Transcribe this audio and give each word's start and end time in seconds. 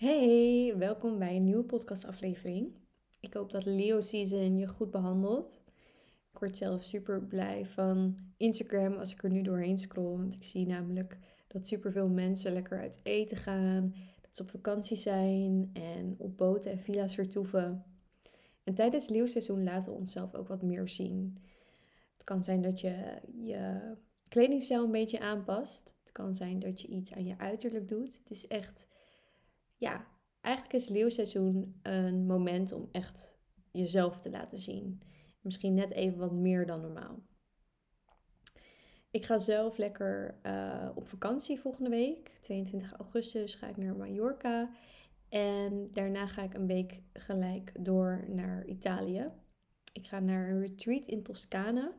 Hey, 0.00 0.74
welkom 0.76 1.18
bij 1.18 1.36
een 1.36 1.44
nieuwe 1.44 1.64
podcastaflevering. 1.64 2.72
Ik 3.20 3.34
hoop 3.34 3.52
dat 3.52 3.64
Leo 3.64 4.00
Season 4.00 4.56
je 4.56 4.66
goed 4.66 4.90
behandelt. 4.90 5.60
Ik 6.32 6.38
word 6.38 6.56
zelf 6.56 6.82
super 6.82 7.22
blij 7.22 7.66
van 7.66 8.14
Instagram 8.36 8.96
als 8.96 9.12
ik 9.12 9.22
er 9.22 9.30
nu 9.30 9.42
doorheen 9.42 9.78
scroll. 9.78 10.16
Want 10.16 10.34
ik 10.34 10.44
zie 10.44 10.66
namelijk 10.66 11.18
dat 11.46 11.66
superveel 11.66 12.08
mensen 12.08 12.52
lekker 12.52 12.78
uit 12.78 12.98
eten 13.02 13.36
gaan. 13.36 13.94
Dat 14.20 14.36
ze 14.36 14.42
op 14.42 14.50
vakantie 14.50 14.96
zijn 14.96 15.70
en 15.72 16.14
op 16.18 16.36
boten 16.36 16.70
en 16.70 16.78
villa's 16.78 17.14
vertoeven. 17.14 17.84
En 18.64 18.74
tijdens 18.74 19.08
leeuwseizoen 19.08 19.64
laten 19.64 19.92
we 19.92 19.98
onszelf 19.98 20.34
ook 20.34 20.48
wat 20.48 20.62
meer 20.62 20.88
zien. 20.88 21.38
Het 22.16 22.24
kan 22.24 22.44
zijn 22.44 22.62
dat 22.62 22.80
je 22.80 23.18
je 23.42 23.80
kledingstijl 24.28 24.84
een 24.84 24.90
beetje 24.90 25.20
aanpast. 25.20 25.94
Het 26.00 26.12
kan 26.12 26.34
zijn 26.34 26.58
dat 26.58 26.80
je 26.80 26.88
iets 26.88 27.12
aan 27.12 27.24
je 27.24 27.38
uiterlijk 27.38 27.88
doet. 27.88 28.18
Het 28.18 28.30
is 28.30 28.46
echt 28.46 28.88
ja, 29.80 30.06
eigenlijk 30.40 30.74
is 30.74 30.88
leeuwseizoen 30.88 31.78
een 31.82 32.26
moment 32.26 32.72
om 32.72 32.88
echt 32.92 33.38
jezelf 33.70 34.20
te 34.20 34.30
laten 34.30 34.58
zien. 34.58 35.02
Misschien 35.40 35.74
net 35.74 35.90
even 35.90 36.18
wat 36.18 36.32
meer 36.32 36.66
dan 36.66 36.80
normaal. 36.80 37.22
Ik 39.10 39.24
ga 39.24 39.38
zelf 39.38 39.76
lekker 39.76 40.40
uh, 40.42 40.88
op 40.94 41.08
vakantie 41.08 41.60
volgende 41.60 41.90
week. 41.90 42.38
22 42.40 42.92
augustus 42.92 43.54
ga 43.54 43.68
ik 43.68 43.76
naar 43.76 43.96
Mallorca. 43.96 44.70
En 45.28 45.88
daarna 45.90 46.26
ga 46.26 46.42
ik 46.42 46.54
een 46.54 46.66
week 46.66 47.02
gelijk 47.12 47.72
door 47.84 48.24
naar 48.28 48.66
Italië. 48.66 49.30
Ik 49.92 50.06
ga 50.06 50.18
naar 50.20 50.48
een 50.48 50.60
retreat 50.60 51.06
in 51.06 51.22
Toscane. 51.22 51.92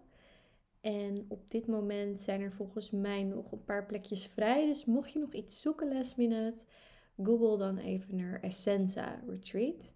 En 0.82 1.26
op 1.28 1.50
dit 1.50 1.68
moment 1.68 2.22
zijn 2.22 2.42
er 2.42 2.54
volgens 2.54 2.92
mij 2.92 3.24
nog 3.24 3.52
een 3.52 3.64
paar 3.64 3.86
plekjes 3.86 4.28
vrij. 4.28 4.66
Dus 4.66 4.86
mocht 4.86 5.12
je 5.12 5.20
nog 5.20 5.34
iets 5.34 5.62
zoeken 5.62 5.94
last 5.94 6.18
minute, 6.18 6.64
Google 7.24 7.58
dan 7.58 7.78
even 7.78 8.16
naar 8.16 8.40
Essenza 8.42 9.22
Retreat. 9.28 9.94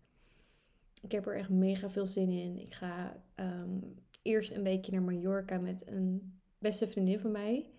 Ik 1.02 1.12
heb 1.12 1.28
er 1.28 1.36
echt 1.36 1.50
mega 1.50 1.90
veel 1.90 2.08
zin 2.08 2.30
in. 2.30 2.60
Ik 2.60 2.74
ga 2.74 3.24
ehm, 3.36 3.80
eerst 4.22 4.52
een 4.52 4.64
weekje 4.64 4.92
naar 4.92 5.02
Mallorca 5.02 5.58
met 5.58 5.88
een 5.88 6.40
beste 6.58 6.88
vriendin 6.88 7.20
van 7.20 7.32
mij. 7.32 7.70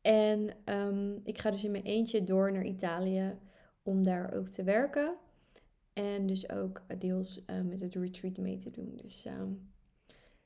En 0.00 0.54
um, 0.64 1.20
ik 1.24 1.38
ga 1.38 1.50
dus 1.50 1.64
in 1.64 1.70
mijn 1.70 1.84
eentje 1.84 2.24
door 2.24 2.52
naar 2.52 2.64
Italië 2.64 3.38
om 3.82 4.02
daar 4.02 4.32
ook 4.32 4.48
te 4.48 4.62
werken. 4.62 5.16
En 5.92 6.26
dus 6.26 6.50
ook 6.50 6.82
deels 6.98 7.42
uh, 7.46 7.60
met 7.60 7.80
het 7.80 7.94
retreat 7.94 8.36
mee 8.36 8.58
te 8.58 8.70
doen. 8.70 8.96
Dus 8.96 9.26
um, 9.26 9.72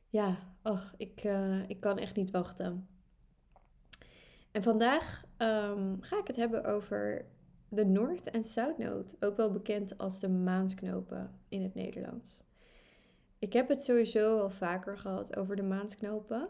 ja, 0.08 0.54
och, 0.62 0.94
ik, 0.96 1.24
uh, 1.24 1.68
ik 1.68 1.80
kan 1.80 1.98
echt 1.98 2.16
niet 2.16 2.30
wachten. 2.30 2.86
En 4.50 4.62
vandaag 4.62 5.24
ga 6.00 6.18
ik 6.18 6.26
het 6.26 6.36
hebben 6.36 6.64
over 6.64 7.26
de 7.74 7.84
Noord- 7.84 8.30
en 8.30 8.44
Zuidnoot, 8.44 9.16
ook 9.20 9.36
wel 9.36 9.52
bekend 9.52 9.98
als 9.98 10.20
de 10.20 10.28
maansknopen 10.28 11.30
in 11.48 11.62
het 11.62 11.74
Nederlands. 11.74 12.42
Ik 13.38 13.52
heb 13.52 13.68
het 13.68 13.84
sowieso 13.84 14.38
al 14.38 14.50
vaker 14.50 14.98
gehad 14.98 15.36
over 15.36 15.56
de 15.56 15.62
maansknopen, 15.62 16.48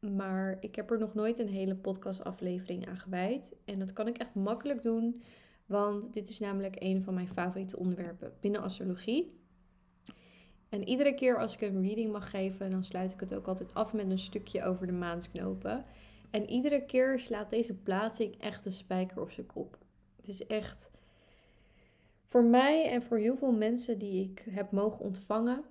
maar 0.00 0.56
ik 0.60 0.74
heb 0.74 0.90
er 0.90 0.98
nog 0.98 1.14
nooit 1.14 1.38
een 1.38 1.48
hele 1.48 1.74
podcastaflevering 1.74 2.88
aan 2.88 2.98
gewijd. 2.98 3.54
En 3.64 3.78
dat 3.78 3.92
kan 3.92 4.06
ik 4.06 4.18
echt 4.18 4.34
makkelijk 4.34 4.82
doen, 4.82 5.22
want 5.66 6.12
dit 6.12 6.28
is 6.28 6.38
namelijk 6.38 6.76
een 6.78 7.02
van 7.02 7.14
mijn 7.14 7.28
favoriete 7.28 7.78
onderwerpen 7.78 8.32
binnen 8.40 8.62
astrologie. 8.62 9.40
En 10.68 10.88
iedere 10.88 11.14
keer 11.14 11.38
als 11.38 11.54
ik 11.54 11.60
een 11.60 11.82
reading 11.82 12.12
mag 12.12 12.30
geven, 12.30 12.70
dan 12.70 12.84
sluit 12.84 13.12
ik 13.12 13.20
het 13.20 13.34
ook 13.34 13.46
altijd 13.46 13.74
af 13.74 13.92
met 13.92 14.10
een 14.10 14.18
stukje 14.18 14.62
over 14.64 14.86
de 14.86 14.92
maansknopen. 14.92 15.84
En 16.30 16.50
iedere 16.50 16.84
keer 16.84 17.20
slaat 17.20 17.50
deze 17.50 17.74
plaatsing 17.74 18.40
echt 18.40 18.64
de 18.64 18.70
spijker 18.70 19.20
op 19.20 19.30
zijn 19.30 19.46
kop. 19.46 19.84
Het 20.26 20.34
is 20.34 20.46
echt 20.46 20.90
voor 22.24 22.44
mij 22.44 22.90
en 22.90 23.02
voor 23.02 23.18
heel 23.18 23.36
veel 23.36 23.52
mensen 23.52 23.98
die 23.98 24.30
ik 24.30 24.44
heb 24.50 24.70
mogen 24.70 25.04
ontvangen, 25.04 25.64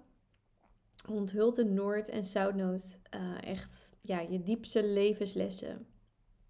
onthult 1.09 1.55
de 1.55 1.65
Noord- 1.65 2.09
en 2.09 2.23
Zuidnoot 2.23 2.99
uh, 3.15 3.43
echt 3.43 3.95
ja, 4.01 4.19
je 4.19 4.41
diepste 4.41 4.85
levenslessen. 4.85 5.87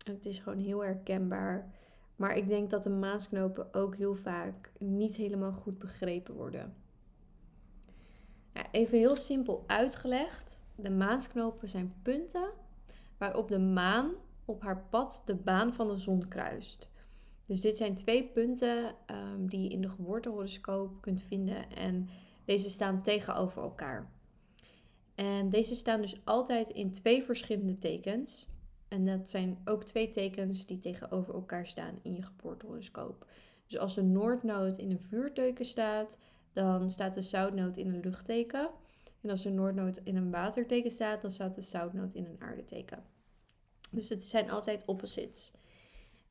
Het 0.03 0.25
is 0.25 0.39
gewoon 0.39 0.59
heel 0.59 0.83
herkenbaar. 0.83 1.73
Maar 2.15 2.37
ik 2.37 2.47
denk 2.47 2.69
dat 2.69 2.83
de 2.83 2.89
maasknopen 2.89 3.73
ook 3.73 3.95
heel 3.95 4.15
vaak 4.15 4.71
niet 4.79 5.15
helemaal 5.15 5.53
goed 5.53 5.79
begrepen 5.79 6.33
worden. 6.33 6.75
Ja, 8.53 8.71
even 8.71 8.97
heel 8.97 9.15
simpel 9.15 9.63
uitgelegd. 9.67 10.61
De 10.75 10.89
maansknopen 10.89 11.69
zijn 11.69 11.93
punten 12.01 12.49
waarop 13.17 13.49
de 13.49 13.59
maan 13.59 14.11
op 14.45 14.61
haar 14.61 14.85
pad 14.89 15.21
de 15.25 15.35
baan 15.35 15.73
van 15.73 15.87
de 15.87 15.97
zon 15.97 16.27
kruist. 16.27 16.89
Dus 17.47 17.61
dit 17.61 17.77
zijn 17.77 17.95
twee 17.95 18.23
punten 18.23 18.95
um, 19.11 19.49
die 19.49 19.61
je 19.61 19.69
in 19.69 19.81
de 19.81 19.89
geboortehoroscoop 19.89 21.01
kunt 21.01 21.21
vinden. 21.21 21.69
En 21.69 22.09
deze 22.45 22.69
staan 22.69 23.03
tegenover 23.03 23.61
elkaar. 23.61 24.11
En 25.15 25.49
deze 25.49 25.75
staan 25.75 26.01
dus 26.01 26.21
altijd 26.23 26.69
in 26.69 26.91
twee 26.91 27.23
verschillende 27.23 27.77
tekens. 27.77 28.47
En 28.87 29.05
dat 29.05 29.29
zijn 29.29 29.57
ook 29.65 29.83
twee 29.83 30.09
tekens 30.09 30.65
die 30.65 30.79
tegenover 30.79 31.33
elkaar 31.33 31.67
staan 31.67 31.99
in 32.01 32.13
je 32.13 32.23
geboortehoroscoop. 32.23 33.25
Dus 33.67 33.77
als 33.77 33.95
de 33.95 34.03
Noordnood 34.03 34.77
in 34.77 34.91
een 34.91 35.01
vuurteken 35.01 35.65
staat, 35.65 36.17
dan 36.53 36.89
staat 36.89 37.13
de 37.13 37.21
Zoutnood 37.21 37.77
in 37.77 37.87
een 37.87 37.99
luchtteken. 37.99 38.69
En 39.21 39.29
als 39.29 39.43
de 39.43 39.49
Noordnood 39.49 39.97
in 40.03 40.15
een 40.15 40.31
waterteken 40.31 40.91
staat, 40.91 41.21
dan 41.21 41.31
staat 41.31 41.55
de 41.55 41.61
Zoutnood 41.61 42.13
in 42.13 42.25
een 42.25 42.41
aardeteken. 42.41 43.03
Dus 43.91 44.09
het 44.09 44.23
zijn 44.23 44.49
altijd 44.49 44.85
opposites. 44.85 45.51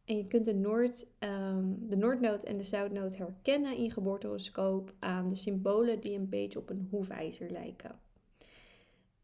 En 0.04 0.16
je 0.16 0.26
kunt 0.26 0.44
de, 0.44 0.54
Noord, 0.54 1.06
um, 1.18 1.88
de 1.88 1.96
Noordnood 1.96 2.44
en 2.44 2.56
de 2.56 2.62
Zuidnood 2.62 3.16
herkennen 3.16 3.76
in 3.76 3.90
je 3.90 3.90
aan 4.98 5.28
de 5.28 5.34
symbolen 5.34 6.00
die 6.00 6.18
een 6.18 6.28
beetje 6.28 6.58
op 6.58 6.70
een 6.70 6.88
hoefijzer 6.90 7.50
lijken. 7.50 8.00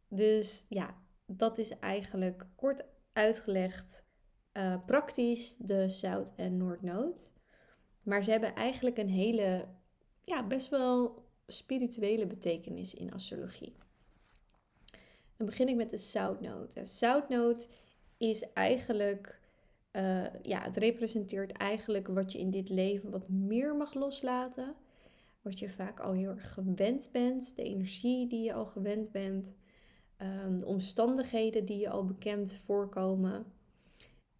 Dus 0.09 0.67
ja, 0.69 0.95
dat 1.27 1.59
is 1.59 1.79
eigenlijk 1.79 2.47
kort 2.55 2.85
uitgelegd 3.13 4.09
uh, 4.53 4.77
praktisch 4.87 5.57
de 5.57 5.89
Zuid- 5.89 6.35
en 6.37 6.57
Noordnood. 6.57 7.33
Maar 8.03 8.25
ze 8.25 8.31
hebben 8.31 8.55
eigenlijk 8.55 8.99
een 8.99 9.09
hele, 9.09 9.69
ja, 10.25 10.47
best 10.47 10.69
wel 10.69 11.25
spirituele 11.47 12.27
betekenis 12.27 12.95
in 12.95 13.13
astrologie. 13.13 13.77
Dan 15.37 15.47
begin 15.47 15.69
ik 15.69 15.77
met 15.77 15.91
de 15.91 15.99
Zoutnood. 15.99 16.75
De 16.75 16.87
Zoutnood 16.87 17.69
is 18.17 18.53
eigenlijk 18.53 19.40
uh, 19.93 20.27
ja, 20.43 20.63
het 20.63 20.77
representeert 20.77 21.53
eigenlijk 21.53 22.07
wat 22.09 22.33
je 22.33 22.39
in 22.39 22.51
dit 22.51 22.69
leven 22.69 23.11
wat 23.11 23.29
meer 23.29 23.77
mag 23.77 23.95
loslaten. 23.95 24.75
Wat 25.43 25.59
je 25.59 25.71
vaak 25.71 26.01
al 26.01 26.13
heel 26.13 26.29
erg 26.29 26.53
gewend 26.53 27.09
bent. 27.13 27.57
De 27.57 27.63
energie 27.63 28.27
die 28.27 28.43
je 28.43 28.53
al 28.53 28.67
gewend 28.67 29.13
bent. 29.13 29.55
Um, 30.19 30.59
de 30.59 30.67
omstandigheden 30.67 31.65
die 31.65 31.79
je 31.79 31.91
al 31.91 32.05
bekend 32.05 32.55
voorkomen. 32.55 33.47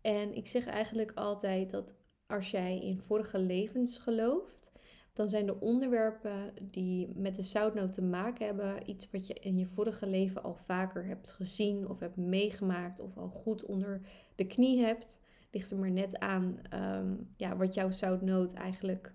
En 0.01 0.35
ik 0.35 0.47
zeg 0.47 0.67
eigenlijk 0.67 1.13
altijd 1.15 1.71
dat 1.71 1.95
als 2.27 2.51
jij 2.51 2.81
in 2.81 2.99
vorige 2.99 3.39
levens 3.39 3.99
gelooft, 3.99 4.73
dan 5.13 5.29
zijn 5.29 5.47
de 5.47 5.61
onderwerpen 5.61 6.53
die 6.63 7.13
met 7.15 7.37
de 7.37 7.43
zoutnoot 7.43 7.93
te 7.93 8.03
maken 8.03 8.47
hebben 8.47 8.91
iets 8.91 9.11
wat 9.11 9.27
je 9.27 9.35
in 9.35 9.59
je 9.59 9.67
vorige 9.67 10.07
leven 10.07 10.43
al 10.43 10.55
vaker 10.55 11.05
hebt 11.05 11.33
gezien 11.33 11.89
of 11.89 12.01
hebt 12.01 12.17
meegemaakt 12.17 13.01
of 13.01 13.17
al 13.17 13.29
goed 13.29 13.65
onder 13.65 14.01
de 14.35 14.47
knie 14.47 14.81
hebt 14.81 15.21
ligt 15.51 15.71
er 15.71 15.79
maar 15.79 15.91
net 15.91 16.19
aan 16.19 16.59
ehm, 16.71 17.15
ja, 17.37 17.57
wat 17.57 17.75
jouw 17.75 17.91
zoutnoot 17.91 18.53
eigenlijk, 18.53 19.13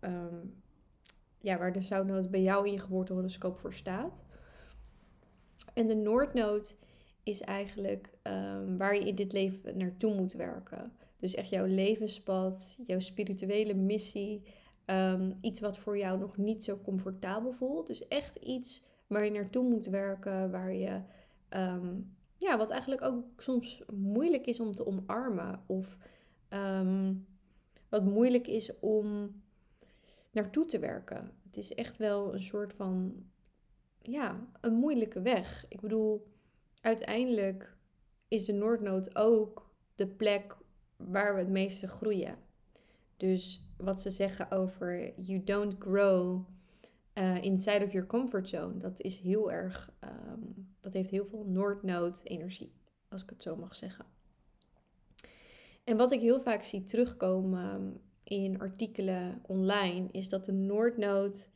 ehm, 0.00 0.46
ja, 1.40 1.58
waar 1.58 1.72
de 1.72 1.80
zoutnoot 1.82 2.30
bij 2.30 2.42
jou 2.42 2.66
in 2.66 2.72
je 2.72 2.78
geboortehoroscoop 2.78 3.58
voor 3.58 3.74
staat. 3.74 4.24
En 5.74 5.86
de 5.86 5.94
noordnoot 5.94 6.76
is 7.22 7.40
eigenlijk 7.40 8.10
um, 8.22 8.78
waar 8.78 8.94
je 8.94 9.06
in 9.06 9.14
dit 9.14 9.32
leven 9.32 9.78
naartoe 9.78 10.14
moet 10.14 10.32
werken. 10.32 10.92
Dus 11.18 11.34
echt 11.34 11.48
jouw 11.48 11.66
levenspad, 11.66 12.80
jouw 12.86 13.00
spirituele 13.00 13.74
missie. 13.74 14.42
iets 15.40 15.60
wat 15.60 15.78
voor 15.78 15.98
jou 15.98 16.18
nog 16.18 16.36
niet 16.36 16.64
zo 16.64 16.80
comfortabel 16.82 17.52
voelt. 17.52 17.86
Dus 17.86 18.08
echt 18.08 18.36
iets 18.36 18.84
waar 19.06 19.24
je 19.24 19.30
naartoe 19.30 19.68
moet 19.68 19.86
werken, 19.86 20.50
waar 20.50 20.74
je 20.74 21.00
ja, 22.42 22.56
wat 22.58 22.70
eigenlijk 22.70 23.02
ook 23.02 23.24
soms 23.36 23.82
moeilijk 23.94 24.46
is 24.46 24.60
om 24.60 24.72
te 24.72 24.86
omarmen. 24.86 25.62
Of 25.66 25.96
ehm, 26.48 27.14
wat 27.88 28.04
moeilijk 28.04 28.46
is 28.46 28.78
om 28.80 29.40
naartoe 30.30 30.64
te 30.64 30.78
werken. 30.78 31.32
Het 31.44 31.56
is 31.56 31.74
echt 31.74 31.96
wel 31.96 32.34
een 32.34 32.42
soort 32.42 32.74
van, 32.74 33.24
ja, 34.02 34.48
een 34.60 34.74
moeilijke 34.74 35.22
weg. 35.22 35.64
Ik 35.68 35.80
bedoel, 35.80 36.26
uiteindelijk 36.80 37.76
is 38.28 38.44
de 38.44 38.52
Noordnood 38.52 39.16
ook 39.16 39.70
de 39.94 40.06
plek 40.06 40.56
waar 40.96 41.34
we 41.34 41.40
het 41.40 41.50
meeste 41.50 41.88
groeien. 41.88 42.38
Dus 43.16 43.62
wat 43.76 44.00
ze 44.00 44.10
zeggen 44.10 44.50
over 44.50 45.20
you 45.20 45.44
don't 45.44 45.74
grow 45.78 46.44
uh, 47.14 47.42
inside 47.42 47.84
of 47.84 47.92
your 47.92 48.06
comfort 48.06 48.48
zone. 48.48 48.78
Dat 48.78 49.00
is 49.00 49.18
heel 49.18 49.52
erg, 49.52 49.92
ehm, 49.98 50.40
dat 50.80 50.92
heeft 50.92 51.10
heel 51.10 51.26
veel 51.26 51.44
Noordnood-energie, 51.46 52.72
als 53.08 53.22
ik 53.22 53.30
het 53.30 53.42
zo 53.42 53.56
mag 53.56 53.74
zeggen. 53.74 54.04
En 55.84 55.96
wat 55.96 56.12
ik 56.12 56.20
heel 56.20 56.40
vaak 56.40 56.62
zie 56.62 56.82
terugkomen 56.82 58.00
in 58.24 58.58
artikelen 58.58 59.42
online, 59.42 60.08
is 60.10 60.28
dat 60.28 60.44
de 60.44 60.52
Noordnood 60.52 61.50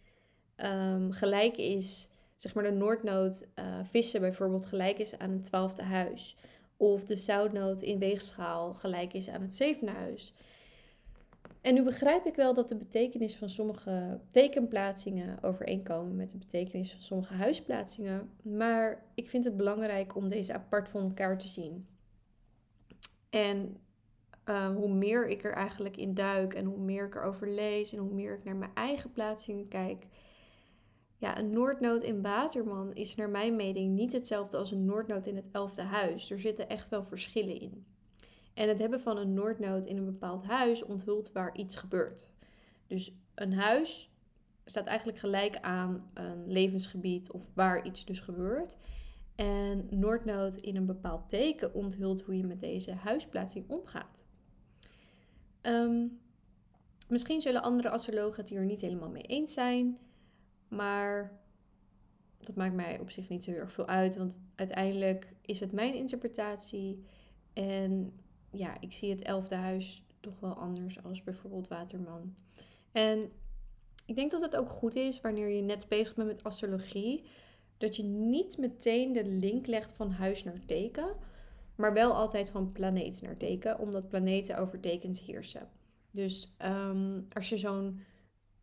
ehm, 0.56 1.10
gelijk 1.10 1.56
is, 1.56 2.08
zeg 2.36 2.54
maar 2.54 2.64
de 2.64 2.70
Noordnood 2.70 3.48
uh, 3.58 3.78
vissen 3.82 4.20
bijvoorbeeld 4.20 4.66
gelijk 4.66 4.98
is 4.98 5.18
aan 5.18 5.30
het 5.30 5.44
twaalfde 5.44 5.82
huis. 5.82 6.36
Of 6.76 7.04
de 7.04 7.16
zoutnood 7.16 7.82
in 7.82 7.98
weegschaal 7.98 8.74
gelijk 8.74 9.12
is 9.12 9.28
aan 9.28 9.42
het 9.42 9.56
zevende 9.56 9.92
huis. 9.92 10.34
En 11.60 11.74
nu 11.74 11.82
begrijp 11.82 12.26
ik 12.26 12.34
wel 12.34 12.54
dat 12.54 12.68
de 12.68 12.76
betekenis 12.76 13.36
van 13.36 13.50
sommige 13.50 14.20
tekenplaatsingen 14.28 15.42
overeenkomen 15.42 16.16
met 16.16 16.30
de 16.30 16.38
betekenis 16.38 16.92
van 16.92 17.02
sommige 17.02 17.34
huisplaatsingen. 17.34 18.30
Maar 18.42 19.04
ik 19.14 19.28
vind 19.28 19.44
het 19.44 19.56
belangrijk 19.56 20.16
om 20.16 20.28
deze 20.28 20.54
apart 20.54 20.88
van 20.88 21.02
elkaar 21.02 21.38
te 21.38 21.46
zien. 21.46 21.86
En 23.30 23.76
uh, 24.48 24.68
hoe 24.76 24.92
meer 24.92 25.28
ik 25.28 25.44
er 25.44 25.52
eigenlijk 25.52 25.96
in 25.96 26.14
duik 26.14 26.54
en 26.54 26.64
hoe 26.64 26.78
meer 26.78 27.06
ik 27.06 27.14
erover 27.14 27.50
lees 27.50 27.92
en 27.92 27.98
hoe 27.98 28.14
meer 28.14 28.34
ik 28.34 28.44
naar 28.44 28.56
mijn 28.56 28.74
eigen 28.74 29.12
plaatsingen 29.12 29.68
kijk. 29.68 30.06
Ja, 31.18 31.38
een 31.38 31.52
Noordnood 31.52 32.02
in 32.02 32.22
Waterman 32.22 32.94
is 32.94 33.14
naar 33.14 33.30
mijn 33.30 33.56
mening 33.56 33.94
niet 33.94 34.12
hetzelfde 34.12 34.56
als 34.56 34.70
een 34.70 34.84
Noordnood 34.84 35.26
in 35.26 35.36
het 35.36 35.48
elfde 35.52 35.82
huis. 35.82 36.30
Er 36.30 36.40
zitten 36.40 36.68
echt 36.68 36.88
wel 36.88 37.04
verschillen 37.04 37.60
in. 37.60 37.86
En 38.56 38.68
het 38.68 38.78
hebben 38.78 39.00
van 39.00 39.16
een 39.16 39.34
Noordnood 39.34 39.86
in 39.86 39.96
een 39.96 40.04
bepaald 40.04 40.44
huis 40.44 40.82
onthult 40.82 41.32
waar 41.32 41.56
iets 41.56 41.76
gebeurt. 41.76 42.32
Dus 42.86 43.12
een 43.34 43.52
huis 43.52 44.10
staat 44.64 44.86
eigenlijk 44.86 45.18
gelijk 45.18 45.60
aan 45.60 46.10
een 46.14 46.52
levensgebied 46.52 47.30
of 47.30 47.48
waar 47.54 47.86
iets 47.86 48.04
dus 48.04 48.20
gebeurt. 48.20 48.76
En 49.34 49.86
Noordnood 49.90 50.56
in 50.56 50.76
een 50.76 50.86
bepaald 50.86 51.28
teken 51.28 51.74
onthult 51.74 52.22
hoe 52.22 52.36
je 52.36 52.44
met 52.44 52.60
deze 52.60 52.92
huisplaatsing 52.92 53.64
omgaat. 53.68 54.26
Ehm, 55.60 56.06
misschien 57.08 57.40
zullen 57.40 57.62
andere 57.62 57.90
astrologen 57.90 58.40
het 58.40 58.50
hier 58.50 58.64
niet 58.64 58.80
helemaal 58.80 59.10
mee 59.10 59.22
eens 59.22 59.52
zijn, 59.52 59.98
maar 60.68 61.40
dat 62.38 62.54
maakt 62.54 62.74
mij 62.74 62.98
op 63.00 63.10
zich 63.10 63.28
niet 63.28 63.44
zo 63.44 63.50
heel 63.50 63.60
erg 63.60 63.72
veel 63.72 63.86
uit, 63.88 64.16
want 64.16 64.40
uiteindelijk 64.54 65.32
is 65.42 65.60
het 65.60 65.72
mijn 65.72 65.94
interpretatie 65.94 67.04
en 67.52 68.12
ja, 68.56 68.80
ik 68.80 68.92
zie 68.92 69.10
het 69.10 69.22
elfde 69.22 69.54
huis 69.54 70.04
toch 70.20 70.40
wel 70.40 70.54
anders 70.54 71.02
als 71.02 71.22
bijvoorbeeld 71.22 71.68
Waterman. 71.68 72.34
En 72.92 73.30
ik 74.06 74.14
denk 74.16 74.30
dat 74.30 74.40
het 74.40 74.56
ook 74.56 74.68
goed 74.68 74.94
is 74.94 75.20
wanneer 75.20 75.48
je 75.48 75.62
net 75.62 75.88
bezig 75.88 76.14
bent 76.14 76.28
met 76.28 76.44
astrologie, 76.44 77.24
dat 77.78 77.96
je 77.96 78.02
niet 78.02 78.58
meteen 78.58 79.12
de 79.12 79.26
link 79.26 79.66
legt 79.66 79.92
van 79.92 80.10
huis 80.10 80.44
naar 80.44 80.64
teken, 80.66 81.16
maar 81.74 81.92
wel 81.92 82.14
altijd 82.14 82.48
van 82.48 82.72
planeet 82.72 83.22
naar 83.22 83.36
teken, 83.36 83.78
omdat 83.78 84.08
planeten 84.08 84.58
over 84.58 84.80
tekens 84.80 85.20
heersen. 85.20 85.68
Dus 86.10 86.54
ehm, 86.56 87.20
als 87.32 87.48
je 87.48 87.58
zo'n 87.58 88.00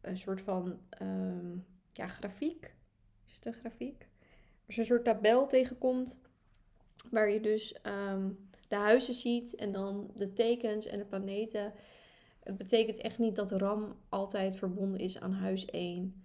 een 0.02 0.18
soort 0.18 0.42
van 0.42 0.80
ehm, 0.90 1.58
ja, 1.92 2.08
grafiek, 2.08 2.76
is 3.26 3.36
het 3.36 3.46
een 3.46 3.54
grafiek? 3.54 4.08
Als 4.66 4.76
je 4.76 4.82
een 4.82 4.88
soort 4.88 5.04
tabel 5.04 5.48
tegenkomt, 5.48 6.20
waar 7.12 7.32
je 7.32 7.40
dus 7.40 7.82
ehm, 7.82 8.30
de 8.74 8.80
huizen 8.80 9.14
ziet 9.14 9.56
en 9.56 9.72
dan 9.72 10.12
de 10.16 10.34
tekens 10.34 10.88
en 10.88 11.00
de 11.00 11.06
planeten. 11.06 11.74
Het 12.40 12.58
betekent 12.58 12.98
echt 12.98 13.18
niet 13.18 13.36
dat 13.36 13.52
RAM 13.52 13.96
altijd 14.10 14.56
verbonden 14.56 15.00
is 15.00 15.20
aan 15.20 15.34
huis 15.34 15.66
1 15.66 16.24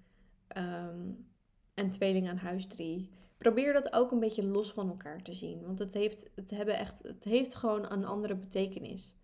en 1.75 1.91
tweeling 1.91 2.29
aan 2.29 2.37
huis 2.37 2.67
3 2.67 3.11
probeer 3.39 3.73
dat 3.73 3.93
ook 3.93 4.11
een 4.11 4.21
beetje 4.21 4.47
los 4.47 4.73
van 4.73 4.89
elkaar 4.89 5.23
te 5.23 5.33
zien. 5.33 5.63
Want 5.67 5.79
het 5.79 5.95
heeft, 5.95 6.31
het 6.35 6.51
hebben 6.51 6.79
echt, 6.79 7.03
het 7.03 7.25
heeft 7.25 7.55
gewoon 7.55 7.93
een 7.93 8.05
andere 8.05 8.35
betekenis. 8.35 9.15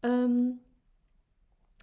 Ehm, 0.00 0.48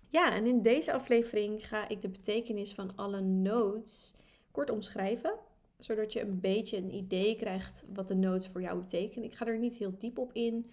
ja, 0.09 0.33
en 0.33 0.45
in 0.45 0.61
deze 0.61 0.93
aflevering 0.93 1.67
ga 1.67 1.87
ik 1.87 2.01
de 2.01 2.09
betekenis 2.09 2.73
van 2.73 2.95
alle 2.95 3.21
notes 3.21 4.15
kort 4.51 4.69
omschrijven. 4.69 5.33
Zodat 5.77 6.13
je 6.13 6.21
een 6.21 6.39
beetje 6.39 6.77
een 6.77 6.93
idee 6.93 7.35
krijgt 7.35 7.87
wat 7.93 8.07
de 8.07 8.15
notes 8.15 8.47
voor 8.47 8.61
jou 8.61 8.79
betekenen. 8.79 9.25
Ik 9.25 9.35
ga 9.35 9.45
er 9.45 9.57
niet 9.57 9.77
heel 9.77 9.97
diep 9.97 10.17
op 10.17 10.33
in. 10.33 10.71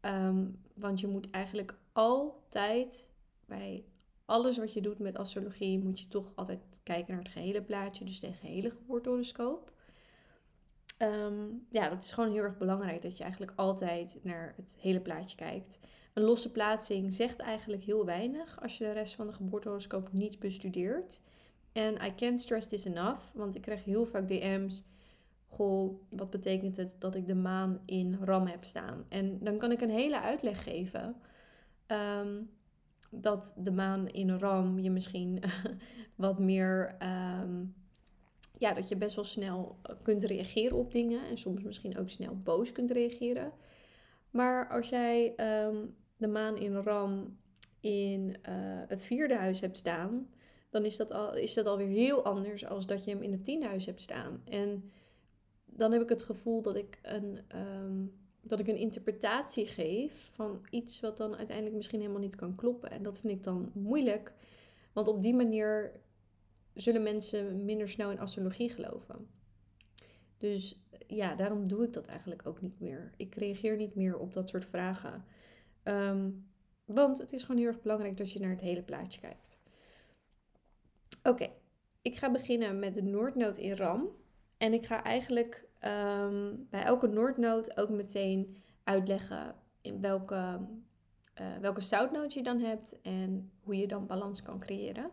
Ehm, 0.00 0.44
want 0.74 1.00
je 1.00 1.06
moet 1.06 1.30
eigenlijk 1.30 1.74
altijd 1.92 3.10
bij 3.46 3.84
alles 4.24 4.58
wat 4.58 4.72
je 4.72 4.80
doet 4.80 4.98
met 4.98 5.18
astrologie, 5.18 5.78
moet 5.78 6.00
je 6.00 6.08
toch 6.08 6.32
altijd 6.34 6.60
kijken 6.82 7.14
naar 7.14 7.22
het 7.22 7.32
gehele 7.32 7.62
plaatje. 7.62 8.04
Dus 8.04 8.20
de 8.20 8.32
gehele 8.32 8.70
geboortehoroscoop. 8.70 9.72
Ehm, 10.98 11.46
ja, 11.70 11.88
dat 11.88 12.02
is 12.02 12.12
gewoon 12.12 12.32
heel 12.32 12.42
erg 12.42 12.58
belangrijk 12.58 13.02
dat 13.02 13.16
je 13.16 13.22
eigenlijk 13.22 13.52
altijd 13.56 14.18
naar 14.22 14.54
het 14.56 14.74
hele 14.78 15.00
plaatje 15.00 15.36
kijkt. 15.36 15.78
Een 16.12 16.22
losse 16.22 16.50
plaatsing 16.50 17.12
zegt 17.12 17.38
eigenlijk 17.38 17.82
heel 17.82 18.04
weinig 18.04 18.62
als 18.62 18.78
je 18.78 18.84
de 18.84 18.92
rest 18.92 19.14
van 19.14 19.26
de 19.26 19.32
geboortehoroscoop 19.32 20.12
niet 20.12 20.38
bestudeert. 20.38 21.20
En 21.74 21.94
I 22.04 22.14
can't 22.16 22.40
stress 22.40 22.68
this 22.68 22.84
enough, 22.84 23.20
want 23.32 23.54
ik 23.54 23.62
krijg 23.62 23.84
heel 23.84 24.06
vaak 24.06 24.28
DM's. 24.28 24.84
Goh, 25.46 26.00
wat 26.10 26.30
betekent 26.30 26.76
het 26.76 26.96
dat 26.98 27.14
ik 27.14 27.26
de 27.26 27.34
maan 27.34 27.80
in 27.84 28.18
Ram 28.20 28.46
heb 28.46 28.64
staan? 28.64 29.04
En 29.08 29.38
dan 29.38 29.58
kan 29.58 29.72
ik 29.72 29.80
een 29.80 29.90
hele 29.90 30.20
uitleg 30.20 30.62
geven. 30.62 31.16
Ehm, 31.86 32.42
dat 33.10 33.54
de 33.58 33.70
maan 33.70 34.08
in 34.08 34.38
Ram 34.38 34.78
je 34.78 34.90
misschien 34.90 35.42
wat 36.14 36.38
meer 36.38 36.94
ehm, 36.98 37.64
ja, 38.58 38.72
dat 38.74 38.88
je 38.88 38.96
best 38.96 39.14
wel 39.14 39.24
snel 39.24 39.78
eh, 39.82 39.94
kunt 40.02 40.22
reageren 40.22 40.76
op 40.76 40.92
dingen. 40.92 41.26
En 41.28 41.38
soms 41.38 41.62
misschien 41.62 41.98
ook 41.98 42.10
snel 42.10 42.36
boos 42.42 42.72
kunt 42.72 42.90
reageren. 42.90 43.52
Maar 44.30 44.68
als 44.68 44.88
jij 44.88 45.34
ehm, 45.36 45.76
de 46.16 46.28
maan 46.28 46.56
in 46.56 46.76
Ram 46.76 47.38
in 47.80 48.36
uh, 48.48 48.54
het 48.88 49.04
vierde 49.04 49.36
huis 49.36 49.60
hebt 49.60 49.76
staan, 49.76 50.28
dan 50.74 50.84
is 50.84 50.96
dat, 50.96 51.10
al, 51.10 51.34
is 51.34 51.54
dat 51.54 51.66
alweer 51.66 51.86
heel 51.86 52.24
anders 52.24 52.66
als 52.66 52.86
dat 52.86 53.04
je 53.04 53.10
hem 53.10 53.22
in 53.22 53.32
het 53.32 53.44
tiende 53.44 53.66
huis 53.66 53.86
hebt 53.86 54.00
staan. 54.00 54.42
En 54.44 54.92
dan 55.64 55.92
heb 55.92 56.02
ik 56.02 56.08
het 56.08 56.22
gevoel 56.22 56.62
dat 56.62 56.76
ik 56.76 56.98
een, 57.02 57.38
um, 57.56 58.12
dat 58.40 58.60
ik 58.60 58.68
een 58.68 58.76
interpretatie 58.76 59.66
geef 59.66 60.28
van 60.32 60.66
iets 60.70 61.00
wat 61.00 61.16
dan 61.16 61.36
uiteindelijk 61.36 61.76
misschien 61.76 62.00
helemaal 62.00 62.20
niet 62.20 62.34
kan 62.34 62.54
kloppen. 62.54 62.90
En 62.90 63.02
dat 63.02 63.20
vind 63.20 63.32
ik 63.32 63.42
dan 63.42 63.70
moeilijk. 63.74 64.32
Want 64.92 65.08
op 65.08 65.22
die 65.22 65.34
manier 65.34 66.00
zullen 66.72 67.02
mensen 67.02 67.64
minder 67.64 67.88
snel 67.88 68.10
in 68.10 68.20
astrologie 68.20 68.70
geloven. 68.70 69.26
Dus 70.38 70.84
ja, 71.06 71.34
daarom 71.34 71.68
doe 71.68 71.84
ik 71.84 71.92
dat 71.92 72.06
eigenlijk 72.06 72.46
ook 72.46 72.60
niet 72.60 72.80
meer. 72.80 73.10
Ik 73.16 73.34
reageer 73.34 73.76
niet 73.76 73.94
meer 73.94 74.18
op 74.18 74.32
dat 74.32 74.48
soort 74.48 74.64
vragen. 74.64 75.24
Ehm, 75.82 76.30
want 76.84 77.18
het 77.18 77.32
is 77.32 77.42
gewoon 77.42 77.60
heel 77.60 77.70
erg 77.70 77.82
belangrijk 77.82 78.16
dat 78.16 78.32
je 78.32 78.40
naar 78.40 78.50
het 78.50 78.60
hele 78.60 78.82
plaatje 78.82 79.20
kijkt. 79.20 79.53
Oké, 81.28 81.50
ik 82.02 82.16
ga 82.16 82.30
beginnen 82.30 82.78
met 82.78 82.94
de 82.94 83.02
Noordnood 83.02 83.56
in 83.56 83.76
Ram. 83.76 84.08
En 84.56 84.72
ik 84.72 84.86
ga 84.86 85.02
eigenlijk 85.02 85.68
ehm, 85.78 86.54
bij 86.70 86.82
elke 86.82 87.06
Noordnood 87.06 87.76
ook 87.76 87.88
meteen 87.88 88.56
uitleggen 88.82 89.54
in 89.80 90.00
welke, 90.00 90.60
uh, 91.40 91.56
welke 91.60 91.80
zoutnoot 91.80 92.34
je 92.34 92.42
dan 92.42 92.58
hebt 92.58 93.00
en 93.02 93.50
hoe 93.60 93.76
je 93.76 93.86
dan 93.86 94.06
balans 94.06 94.42
kan 94.42 94.60
creëren. 94.60 95.10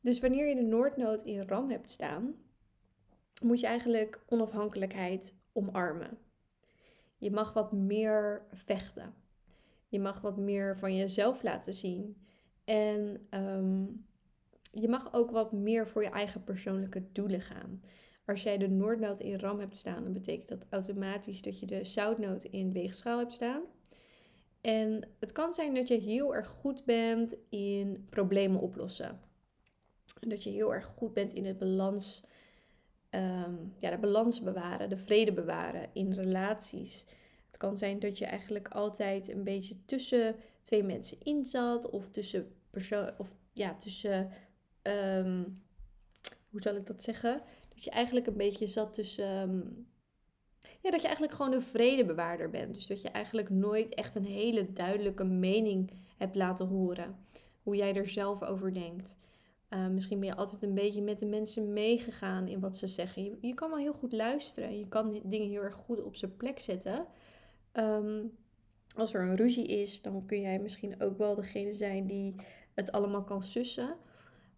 Dus 0.00 0.20
wanneer 0.20 0.48
je 0.48 0.54
de 0.54 0.62
Noordnood 0.62 1.22
in 1.22 1.48
Ram 1.48 1.70
hebt 1.70 1.90
staan, 1.90 2.34
moet 3.42 3.60
je 3.60 3.66
eigenlijk 3.66 4.20
onafhankelijkheid 4.28 5.34
omarmen. 5.52 6.18
Je 7.16 7.30
mag 7.30 7.52
wat 7.52 7.72
meer 7.72 8.46
vechten. 8.52 9.14
Je 9.88 10.00
mag 10.00 10.20
wat 10.20 10.36
meer 10.36 10.78
van 10.78 10.96
jezelf 10.96 11.42
laten 11.42 11.74
zien. 11.74 12.16
En 12.64 13.26
ehm, 13.30 13.84
je 14.80 14.88
mag 14.88 15.12
ook 15.12 15.30
wat 15.30 15.52
meer 15.52 15.88
voor 15.88 16.02
je 16.02 16.10
eigen 16.10 16.44
persoonlijke 16.44 17.02
doelen 17.12 17.40
gaan. 17.40 17.82
Als 18.26 18.42
jij 18.42 18.58
de 18.58 18.68
Noordnood 18.68 19.20
in 19.20 19.38
Ram 19.38 19.60
hebt 19.60 19.76
staan, 19.76 20.02
dan 20.02 20.12
betekent 20.12 20.48
dat 20.48 20.66
automatisch 20.70 21.42
dat 21.42 21.60
je 21.60 21.66
de 21.66 21.84
zoutnood 21.84 22.44
in 22.44 22.72
weegschaal 22.72 23.18
hebt 23.18 23.32
staan. 23.32 23.62
En 24.60 25.08
het 25.18 25.32
kan 25.32 25.54
zijn 25.54 25.74
dat 25.74 25.88
je 25.88 26.00
heel 26.00 26.34
erg 26.34 26.46
goed 26.48 26.84
bent 26.84 27.36
in 27.48 28.06
problemen 28.10 28.60
oplossen. 28.60 29.20
Dat 30.20 30.42
je 30.42 30.50
heel 30.50 30.74
erg 30.74 30.84
goed 30.84 31.12
bent 31.12 31.32
in 31.32 31.44
het 31.44 31.58
balans, 31.58 32.24
ehm, 33.10 33.54
ja, 33.78 33.90
de 33.90 33.98
balans 33.98 34.42
bewaren, 34.42 34.88
de 34.88 34.96
vrede 34.96 35.32
bewaren 35.32 35.88
in 35.92 36.12
relaties. 36.12 37.06
Het 37.46 37.56
kan 37.56 37.76
zijn 37.76 37.98
dat 37.98 38.18
je 38.18 38.24
eigenlijk 38.24 38.68
altijd 38.68 39.28
een 39.28 39.44
beetje 39.44 39.84
tussen 39.84 40.36
twee 40.62 40.82
mensen 40.82 41.16
in 41.22 41.44
zat, 41.44 41.90
of 41.90 42.10
tussen 42.10 42.52
persoon, 42.70 43.10
of 43.18 43.28
ja, 43.52 43.74
tussen, 43.74 44.30
ehm, 44.86 45.42
hoe 46.50 46.62
zal 46.62 46.76
ik 46.76 46.86
dat 46.86 47.02
zeggen? 47.02 47.42
Dat 47.68 47.84
je 47.84 47.90
eigenlijk 47.90 48.26
een 48.26 48.36
beetje 48.36 48.66
zat 48.66 48.94
tussen, 48.94 49.24
ehm, 49.24 49.60
ja, 50.82 50.90
dat 50.90 51.00
je 51.00 51.06
eigenlijk 51.06 51.34
gewoon 51.34 51.52
een 51.52 51.62
vredebewaarder 51.62 52.50
bent. 52.50 52.74
Dus 52.74 52.86
dat 52.86 53.02
je 53.02 53.08
eigenlijk 53.08 53.50
nooit 53.50 53.94
echt 53.94 54.14
een 54.14 54.24
hele 54.24 54.72
duidelijke 54.72 55.24
mening 55.24 55.90
hebt 56.16 56.36
laten 56.36 56.66
horen. 56.66 57.16
Hoe 57.62 57.76
jij 57.76 57.94
er 57.94 58.08
zelf 58.08 58.42
over 58.42 58.74
denkt. 58.74 59.18
Uh, 59.70 59.86
misschien 59.86 60.20
ben 60.20 60.28
je 60.28 60.34
altijd 60.34 60.62
een 60.62 60.74
beetje 60.74 61.02
met 61.02 61.18
de 61.18 61.26
mensen 61.26 61.72
meegegaan 61.72 62.48
in 62.48 62.60
wat 62.60 62.76
ze 62.76 62.86
zeggen. 62.86 63.24
Je, 63.24 63.38
je 63.40 63.54
kan 63.54 63.70
wel 63.70 63.78
heel 63.78 63.92
goed 63.92 64.12
luisteren. 64.12 64.78
Je 64.78 64.88
kan 64.88 65.20
dingen 65.24 65.48
heel 65.48 65.62
erg 65.62 65.74
goed 65.74 66.02
op 66.02 66.16
zijn 66.16 66.36
plek 66.36 66.60
zetten. 66.60 67.06
Um, 67.72 68.36
als 68.96 69.14
er 69.14 69.22
een 69.22 69.36
ruzie 69.36 69.66
is, 69.66 70.02
dan 70.02 70.26
kun 70.26 70.40
jij 70.40 70.58
misschien 70.58 71.00
ook 71.02 71.18
wel 71.18 71.34
degene 71.34 71.72
zijn 71.72 72.06
die 72.06 72.34
het 72.74 72.92
allemaal 72.92 73.24
kan 73.24 73.42
sussen. 73.42 73.96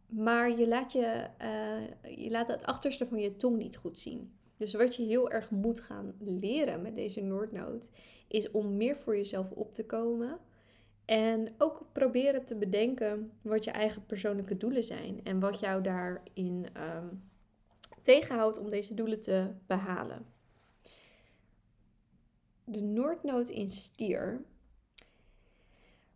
Maar 0.08 0.58
je 0.58 0.68
laat, 0.68 0.92
je, 0.92 1.26
uh, 1.42 2.16
je 2.16 2.30
laat 2.30 2.48
het 2.48 2.64
achterste 2.64 3.06
van 3.06 3.20
je 3.20 3.36
tong 3.36 3.56
niet 3.56 3.76
goed 3.76 3.98
zien. 3.98 4.32
Dus 4.56 4.74
wat 4.74 4.96
je 4.96 5.02
heel 5.02 5.30
erg 5.30 5.50
moet 5.50 5.80
gaan 5.80 6.14
leren 6.18 6.82
met 6.82 6.96
deze 6.96 7.20
Noordnood, 7.22 7.90
is 8.28 8.50
om 8.50 8.76
meer 8.76 8.96
voor 8.96 9.16
jezelf 9.16 9.50
op 9.50 9.74
te 9.74 9.86
komen. 9.86 10.38
En 11.04 11.54
ook 11.58 11.86
proberen 11.92 12.44
te 12.44 12.56
bedenken 12.56 13.32
wat 13.42 13.64
je 13.64 13.70
eigen 13.70 14.06
persoonlijke 14.06 14.56
doelen 14.56 14.84
zijn. 14.84 15.20
En 15.24 15.40
wat 15.40 15.60
jou 15.60 15.82
daarin 15.82 16.66
um, 16.76 17.22
tegenhoudt 18.02 18.58
om 18.58 18.68
deze 18.68 18.94
doelen 18.94 19.20
te 19.20 19.50
behalen. 19.66 20.26
De 22.64 22.80
Noordnood 22.80 23.48
in 23.48 23.70
stier. 23.70 24.44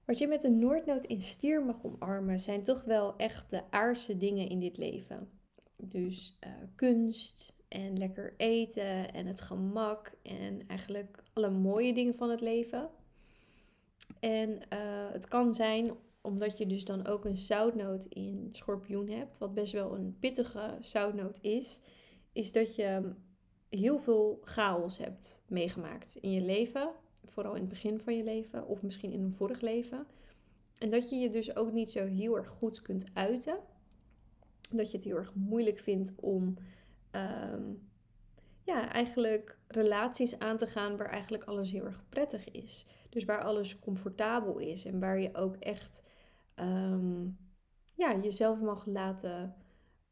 Wat 0.05 0.19
je 0.19 0.27
met 0.27 0.43
de 0.43 0.51
Noordnood 0.51 1.05
in 1.05 1.21
stier 1.21 1.65
mag 1.65 1.77
omarmen, 1.83 2.41
zijn 2.41 2.63
toch 2.63 2.85
wel 2.85 3.17
echt 3.17 3.51
de 3.51 3.71
aardse 3.71 4.17
dingen 4.17 4.49
in 4.49 4.61
dit 4.61 4.77
leven. 4.77 5.31
Dus 5.77 6.39
uh, 6.41 6.53
kunst, 6.75 7.55
en 7.73 7.99
lekker 7.99 8.35
eten 8.37 9.15
en 9.15 9.27
het 9.27 9.41
gemak 9.41 10.13
en 10.23 10.69
eigenlijk 10.69 11.23
alle 11.33 11.51
mooie 11.51 11.95
dingen 11.95 12.15
van 12.15 12.31
het 12.31 12.41
leven. 12.41 12.91
En 14.21 14.69
eh, 14.69 14.79
het 15.13 15.29
kan 15.29 15.55
zijn, 15.55 15.93
omdat 16.21 16.59
je 16.59 16.67
dus 16.67 16.85
dan 16.85 17.07
ook 17.07 17.25
een 17.25 17.37
zoutnoot 17.37 18.05
in 18.05 18.49
schorpioen 18.53 19.09
hebt, 19.09 19.39
wat 19.39 19.55
best 19.55 19.73
wel 19.73 19.95
een 19.95 20.17
pittige 20.21 20.77
zoutnoot 20.81 21.39
is, 21.41 21.81
is 22.33 22.53
dat 22.53 22.75
je 22.77 23.13
heel 23.69 23.99
veel 23.99 24.39
chaos 24.45 24.99
hebt 24.99 25.43
meegemaakt 25.49 26.17
in 26.21 26.31
je 26.31 26.41
leven. 26.41 26.91
Vooral 27.29 27.55
in 27.55 27.61
het 27.61 27.69
begin 27.69 28.01
van 28.01 28.17
je 28.17 28.25
leven 28.25 28.67
of 28.67 28.83
misschien 28.83 29.13
in 29.13 29.23
een 29.23 29.35
vorig 29.35 29.61
leven. 29.61 30.07
En 30.79 30.91
dat 30.91 31.11
je 31.11 31.17
je 31.17 31.31
dus 31.31 31.57
ook 31.57 31.73
niet 31.73 31.91
zo 31.91 32.07
heel 32.07 32.37
erg 32.37 32.49
goed 32.49 32.83
kunt 32.83 33.05
uiten. 33.13 33.59
Dat 34.71 34.91
je 34.91 34.97
het 34.97 35.07
heel 35.07 35.17
erg 35.17 35.35
moeilijk 35.35 35.79
vindt 35.79 36.13
om 36.17 36.57
Ehm, 37.13 37.73
ja, 38.65 38.89
eigenlijk 38.93 39.59
relaties 39.67 40.39
aan 40.39 40.57
te 40.57 40.67
gaan 40.67 40.97
waar 40.97 41.11
eigenlijk 41.11 41.45
alles 41.45 41.71
heel 41.71 41.85
erg 41.85 42.03
prettig 42.09 42.51
is. 42.51 42.87
Dus 43.09 43.25
waar 43.25 43.43
alles 43.43 43.79
comfortabel 43.79 44.59
is 44.59 44.85
en 44.85 45.01
waar 45.01 45.21
je 45.21 45.35
ook 45.35 45.57
echt 45.57 46.03
ehm, 46.55 47.29
ja, 47.95 48.17
jezelf 48.17 48.61
mag 48.61 48.87
laten 48.87 49.55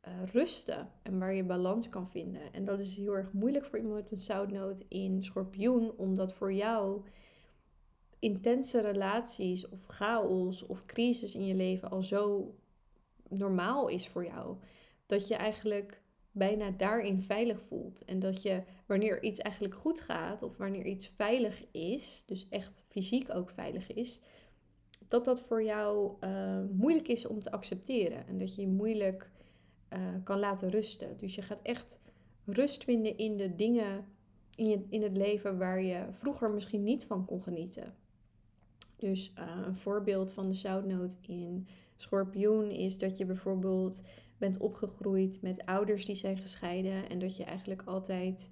uh, 0.08 0.12
rusten 0.32 0.88
en 1.02 1.18
waar 1.18 1.34
je 1.34 1.44
balans 1.44 1.88
kan 1.88 2.08
vinden. 2.08 2.52
En 2.52 2.64
dat 2.64 2.78
is 2.78 2.96
heel 2.96 3.16
erg 3.16 3.32
moeilijk 3.32 3.64
voor 3.64 3.78
iemand 3.78 3.96
met 3.96 4.10
een 4.10 4.18
zoutnoot 4.18 4.84
in 4.88 5.24
schorpioen, 5.24 5.92
omdat 5.96 6.34
voor 6.34 6.52
jou 6.52 7.02
intense 8.18 8.80
relaties 8.80 9.68
of 9.68 9.84
chaos 9.86 10.66
of 10.66 10.86
crisis 10.86 11.34
in 11.34 11.46
je 11.46 11.54
leven 11.54 11.90
al 11.90 12.02
zo 12.02 12.54
normaal 13.28 13.88
is 13.88 14.08
voor 14.08 14.24
jou. 14.24 14.56
Dat 15.06 15.28
je 15.28 15.34
eigenlijk 15.34 16.02
bijna 16.32 16.70
daarin 16.70 17.20
veilig 17.20 17.60
voelt. 17.60 18.04
En 18.04 18.18
dat 18.18 18.42
je 18.42 18.62
wanneer 18.86 19.22
iets 19.22 19.38
eigenlijk 19.38 19.74
goed 19.74 20.00
gaat 20.00 20.42
of 20.42 20.56
wanneer 20.56 20.84
iets 20.84 21.08
veilig 21.08 21.64
is, 21.70 22.22
dus 22.26 22.48
echt 22.48 22.84
fysiek 22.88 23.34
ook 23.34 23.50
veilig 23.50 23.92
is, 23.92 24.20
dat 25.06 25.24
dat 25.24 25.40
voor 25.40 25.62
jou 25.62 26.12
uh, 26.20 26.60
moeilijk 26.72 27.08
is 27.08 27.26
om 27.26 27.38
te 27.38 27.50
accepteren. 27.50 28.26
En 28.26 28.38
dat 28.38 28.54
je 28.54 28.68
moeilijk 28.68 29.30
uh, 29.92 29.98
kan 30.24 30.38
laten 30.38 30.70
rusten. 30.70 31.16
Dus 31.16 31.34
je 31.34 31.42
gaat 31.42 31.62
echt 31.62 32.00
rust 32.44 32.84
vinden 32.84 33.16
in 33.16 33.36
de 33.36 33.54
dingen 33.54 34.04
in, 34.54 34.68
je, 34.68 34.84
in 34.88 35.02
het 35.02 35.16
leven 35.16 35.58
waar 35.58 35.82
je 35.82 36.06
vroeger 36.10 36.50
misschien 36.50 36.82
niet 36.82 37.04
van 37.04 37.24
kon 37.24 37.42
genieten. 37.42 37.94
Dus 38.96 39.32
uh, 39.38 39.66
een 39.66 39.76
voorbeeld 39.76 40.32
van 40.32 40.48
de 40.48 40.54
zoutnoot 40.54 41.16
in 41.20 41.66
schorpioen 41.96 42.70
is 42.70 42.98
dat 42.98 43.18
je 43.18 43.24
bijvoorbeeld 43.24 44.02
bent 44.38 44.58
opgegroeid 44.58 45.42
met 45.42 45.66
ouders 45.66 46.04
die 46.06 46.14
zijn 46.14 46.38
gescheiden. 46.38 47.08
En 47.08 47.18
dat 47.18 47.36
je 47.36 47.44
eigenlijk 47.44 47.82
altijd 47.84 48.50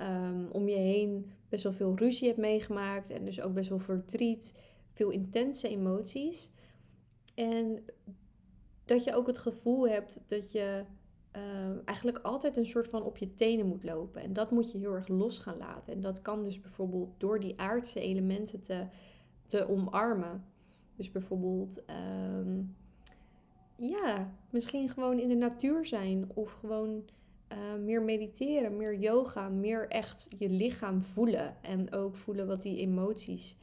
um, 0.00 0.48
om 0.52 0.68
je 0.68 0.76
heen 0.76 1.30
best 1.48 1.62
wel 1.62 1.72
veel 1.72 1.96
ruzie 1.96 2.26
hebt 2.26 2.40
meegemaakt. 2.40 3.10
En 3.10 3.24
dus 3.24 3.40
ook 3.40 3.54
best 3.54 3.68
wel 3.68 3.78
verdriet, 3.78 4.54
veel 4.92 5.10
intense 5.10 5.68
emoties. 5.68 6.50
En 7.34 7.84
dat 8.88 9.04
je 9.04 9.14
ook 9.14 9.26
het 9.26 9.38
gevoel 9.38 9.88
hebt 9.88 10.20
dat 10.26 10.52
je 10.52 10.84
um, 11.32 11.82
eigenlijk 11.84 12.18
altijd 12.18 12.56
een 12.56 12.66
soort 12.66 12.88
van 12.88 13.02
op 13.02 13.16
je 13.16 13.34
tenen 13.34 13.66
moet 13.66 13.84
lopen. 13.84 14.22
En 14.22 14.32
dat 14.32 14.50
moet 14.50 14.72
je 14.72 14.78
heel 14.78 14.94
erg 14.94 15.08
los 15.08 15.38
gaan 15.38 15.56
laten. 15.58 15.92
En 15.92 16.00
dat 16.00 16.22
kan 16.22 16.44
dus 16.44 16.60
bijvoorbeeld 16.60 17.20
door 17.20 17.40
die 17.40 17.60
aardse 17.60 18.00
elementen 18.00 18.62
te, 18.62 18.86
te 19.46 19.68
omarmen. 19.68 20.44
Dus 20.96 21.10
bijvoorbeeld 21.10 21.84
um, 22.36 22.76
ja, 23.76 24.34
misschien 24.50 24.88
gewoon 24.88 25.18
in 25.18 25.28
de 25.28 25.34
natuur 25.34 25.86
zijn 25.86 26.30
of 26.34 26.52
gewoon 26.52 27.02
uh, 27.52 27.58
meer 27.84 28.02
mediteren, 28.02 28.76
meer 28.76 28.98
yoga, 28.98 29.48
meer 29.48 29.88
echt 29.88 30.26
je 30.38 30.48
lichaam 30.48 31.00
voelen 31.00 31.62
en 31.62 31.92
ook 31.92 32.16
voelen 32.16 32.46
wat 32.46 32.62
die 32.62 32.78
emoties 32.78 33.56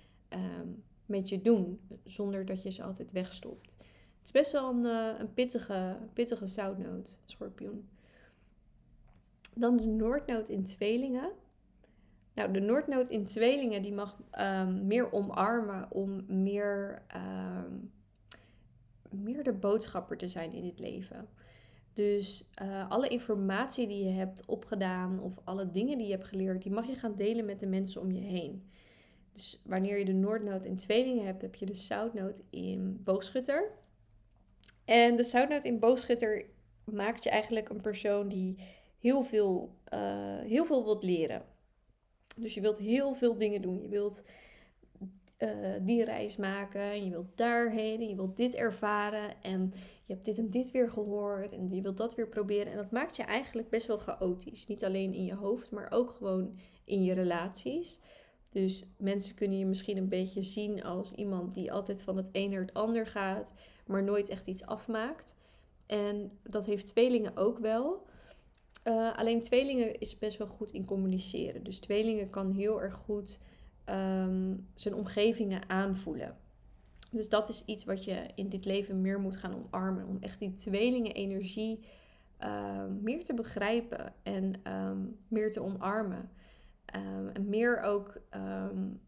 met 1.06 1.30
je 1.30 1.42
doen, 1.42 1.80
zonder 2.04 2.46
dat 2.46 2.64
je 2.64 2.72
ze 2.72 2.84
altijd 2.84 3.12
wegstopt. 3.12 3.78
Het 4.26 4.36
is 4.36 4.42
best 4.42 4.52
wel 4.52 4.70
een, 4.70 4.84
uh, 4.84 5.20
een 5.20 5.34
pittige, 5.34 5.98
pittige 6.14 6.48
zoutnoot, 6.48 7.20
schorpioen. 7.26 7.90
Dan 9.56 9.78
de 9.78 9.86
noordnoot 9.86 10.50
in 10.50 10.64
tweelingen. 10.64 11.32
Nou, 12.34 12.52
de 12.52 12.60
noordnoot 12.60 13.10
in 13.10 13.26
tweelingen 13.26 13.82
die 13.82 13.94
mag 13.94 14.18
um, 14.40 14.88
meer 14.88 15.12
omarmen 15.12 15.92
om 15.92 16.26
meer 16.28 17.02
um, 17.16 17.92
meer 19.10 19.44
de 19.44 19.54
boodschapper 19.54 20.18
te 20.18 20.28
zijn 20.28 20.54
in 20.54 20.64
dit 20.64 20.80
leven. 20.80 21.28
Dus 21.94 22.50
uh, 22.62 22.90
alle 22.90 23.08
informatie 23.08 23.88
die 23.88 24.06
je 24.06 24.12
hebt 24.12 24.46
opgedaan 24.46 25.20
of 25.20 25.40
alle 25.44 25.72
dingen 25.72 25.98
die 25.98 26.08
je 26.08 26.14
hebt 26.14 26.28
geleerd, 26.28 26.62
die 26.62 26.72
mag 26.72 26.88
je 26.88 26.96
gaan 26.96 27.16
delen 27.16 27.46
met 27.46 27.60
de 27.60 27.68
mensen 27.68 28.02
om 28.02 28.12
je 28.12 28.22
heen. 28.22 28.70
Dus 29.34 29.62
wanneer 29.66 29.98
je 29.98 30.06
de 30.06 30.14
Noordnoot 30.14 30.66
in 30.66 30.78
tweelingen 30.78 31.26
hebt, 31.26 31.42
heb 31.42 31.56
je 31.56 31.66
de 31.66 31.76
Zoutnoot 31.76 32.42
in 32.50 33.02
boogschutter. 33.04 33.72
En 34.86 35.16
de 35.16 35.24
Zoutnoot 35.24 35.64
in 35.64 35.80
boogschutter 35.80 36.46
maakt 36.84 37.24
je 37.24 37.30
eigenlijk 37.30 37.70
een 37.70 37.82
persoon 37.82 38.28
die 38.28 38.58
heel 39.00 39.22
veel, 39.22 39.76
uh, 39.94 40.40
heel 40.40 40.66
veel 40.66 40.84
wilt 40.84 41.04
leren. 41.04 41.46
Dus 42.38 42.54
je 42.54 42.62
wilt 42.62 42.78
heel 42.78 43.14
veel 43.14 43.38
dingen 43.38 43.62
doen. 43.62 43.82
Je 43.82 43.90
wilt 43.90 44.24
uh, 45.40 45.74
die 45.82 46.04
reis 46.04 46.36
maken. 46.36 46.82
En 46.82 47.04
je 47.04 47.10
wilt 47.10 47.38
daarheen 47.38 48.00
en 48.00 48.10
je 48.10 48.16
wilt 48.16 48.38
dit 48.38 48.54
ervaren. 48.54 49.42
En 49.42 49.74
je 50.06 50.14
hebt 50.14 50.26
dit 50.26 50.38
en 50.38 50.50
dit 50.50 50.72
weer 50.72 50.92
gehoord. 50.92 51.54
En 51.54 51.68
je 51.68 51.82
wilt 51.82 51.98
dat 51.98 52.16
weer 52.16 52.30
proberen. 52.30 52.72
En 52.72 52.78
dat 52.78 52.92
maakt 52.92 53.16
je 53.16 53.24
eigenlijk 53.24 53.70
best 53.70 53.88
wel 53.88 53.98
chaotisch. 53.98 54.68
Niet 54.68 54.86
alleen 54.86 55.14
in 55.14 55.26
je 55.26 55.36
hoofd, 55.36 55.72
maar 55.72 55.92
ook 55.92 56.10
gewoon 56.10 56.58
in 56.86 57.04
je 57.04 57.14
relaties. 57.14 58.00
Dus 58.52 58.84
mensen 58.98 59.36
kunnen 59.36 59.58
je 59.58 59.66
misschien 59.66 59.98
een 59.98 60.10
beetje 60.10 60.42
zien 60.42 60.84
als 60.84 61.12
iemand 61.12 61.54
die 61.54 61.72
altijd 61.72 62.04
van 62.04 62.18
het 62.18 62.30
een 62.32 62.50
naar 62.50 62.62
het 62.62 62.74
ander 62.74 63.08
gaat, 63.08 63.54
maar 63.86 64.04
nooit 64.04 64.30
echt 64.30 64.48
iets 64.48 64.66
afmaakt. 64.66 65.36
En 65.86 66.32
dat 66.44 66.66
heeft 66.66 66.88
tweelingen 66.88 67.38
ook 67.38 67.60
wel. 67.60 68.06
Uh, 68.88 69.18
alleen 69.18 69.42
tweelingen 69.42 70.00
is 70.00 70.18
best 70.18 70.38
wel 70.38 70.48
goed 70.48 70.72
in 70.72 70.86
communiceren. 70.86 71.64
Dus 71.64 71.80
tweelingen 71.80 72.30
kan 72.30 72.52
heel 72.52 72.82
erg 72.82 72.94
goed 72.94 73.40
um, 73.90 74.66
zijn 74.74 74.96
omgevingen 74.96 75.70
aanvoelen. 75.70 76.38
Dus 77.12 77.30
dat 77.30 77.50
is 77.50 77.66
iets 77.66 77.86
wat 77.86 78.04
je 78.04 78.28
in 78.36 78.50
dit 78.50 78.66
leven 78.66 79.02
meer 79.02 79.20
moet 79.20 79.38
gaan 79.38 79.56
omarmen. 79.56 80.08
Om 80.08 80.18
echt 80.20 80.40
die 80.40 80.54
tweelingen 80.54 81.14
energie 81.14 81.86
um, 82.44 83.00
meer 83.02 83.24
te 83.24 83.34
begrijpen 83.34 84.14
en 84.24 84.54
um, 84.74 85.18
meer 85.28 85.52
te 85.52 85.64
omarmen. 85.64 86.30
en 87.34 87.50
meer 87.50 87.82
ook 87.82 88.22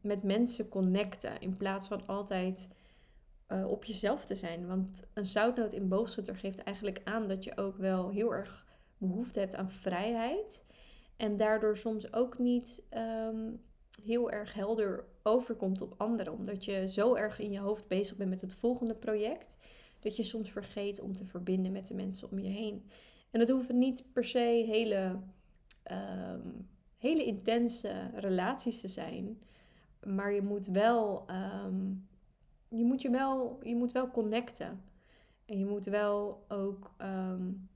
met 0.01 0.24
mensen 0.24 0.69
connecten. 0.69 1.41
In 1.41 1.57
plaats 1.57 1.88
van 1.88 2.07
altijd 2.07 2.67
uh, 3.48 3.68
op 3.68 3.84
jezelf 3.84 4.25
te 4.25 4.36
zijn. 4.36 4.68
Want 4.68 5.04
een 5.13 5.27
zoutnoot 5.27 5.74
in 5.74 5.88
boogschutter 5.88 6.36
geeft 6.36 6.63
eigenlijk 6.63 7.01
aan 7.04 7.27
dat 7.27 7.44
je 7.44 7.58
ook 7.58 7.77
wel 7.77 8.10
heel 8.10 8.34
erg 8.34 8.66
behoefte 8.98 9.39
hebt 9.39 9.56
aan 9.56 9.72
vrijheid. 9.72 10.66
En 11.18 11.38
daardoor 11.38 11.77
soms 11.77 12.13
ook 12.13 12.38
niet 12.38 12.82
heel 14.04 14.32
erg 14.32 14.54
helder 14.54 15.06
overkomt 15.24 15.82
op 15.82 15.94
anderen. 15.98 16.34
Omdat 16.34 16.66
je 16.66 16.88
zo 16.88 17.16
erg 17.16 17.39
in 17.39 17.51
je 17.51 17.60
hoofd 17.60 17.88
bezig 17.88 18.18
bent 18.18 18.30
met 18.30 18.42
het 18.42 18.54
volgende 18.54 18.96
project. 18.96 19.56
Dat 20.00 20.16
je 20.16 20.24
soms 20.24 20.51
vergeet 20.51 21.00
om 21.00 21.13
te 21.13 21.25
verbinden 21.25 21.72
met 21.72 21.88
de 21.88 21.94
mensen 21.94 22.32
om 22.32 22.39
je 22.39 22.50
heen. 22.50 22.89
En 23.32 23.39
dat 23.39 23.50
hoeven 23.50 23.77
niet 23.77 24.04
per 24.13 24.25
se 24.25 24.63
hele, 24.68 25.20
um, 25.92 26.68
hele 26.98 27.25
intense 27.25 28.10
relaties 28.13 28.80
te 28.80 28.88
zijn. 28.88 29.42
Maar 30.04 30.34
je 30.34 30.42
moet 30.42 30.66
wel, 30.66 31.25
um, 31.66 32.08
je 32.69 32.83
moet 32.83 33.01
je 33.01 33.09
wel, 33.09 33.59
je 33.63 33.75
moet 33.75 33.91
wel 33.91 34.12
connecten. 34.12 34.81
En 35.45 35.59
je 35.59 35.65
moet 35.65 35.86
wel 35.86 36.45
ook, 36.47 36.95
um, 37.01 37.69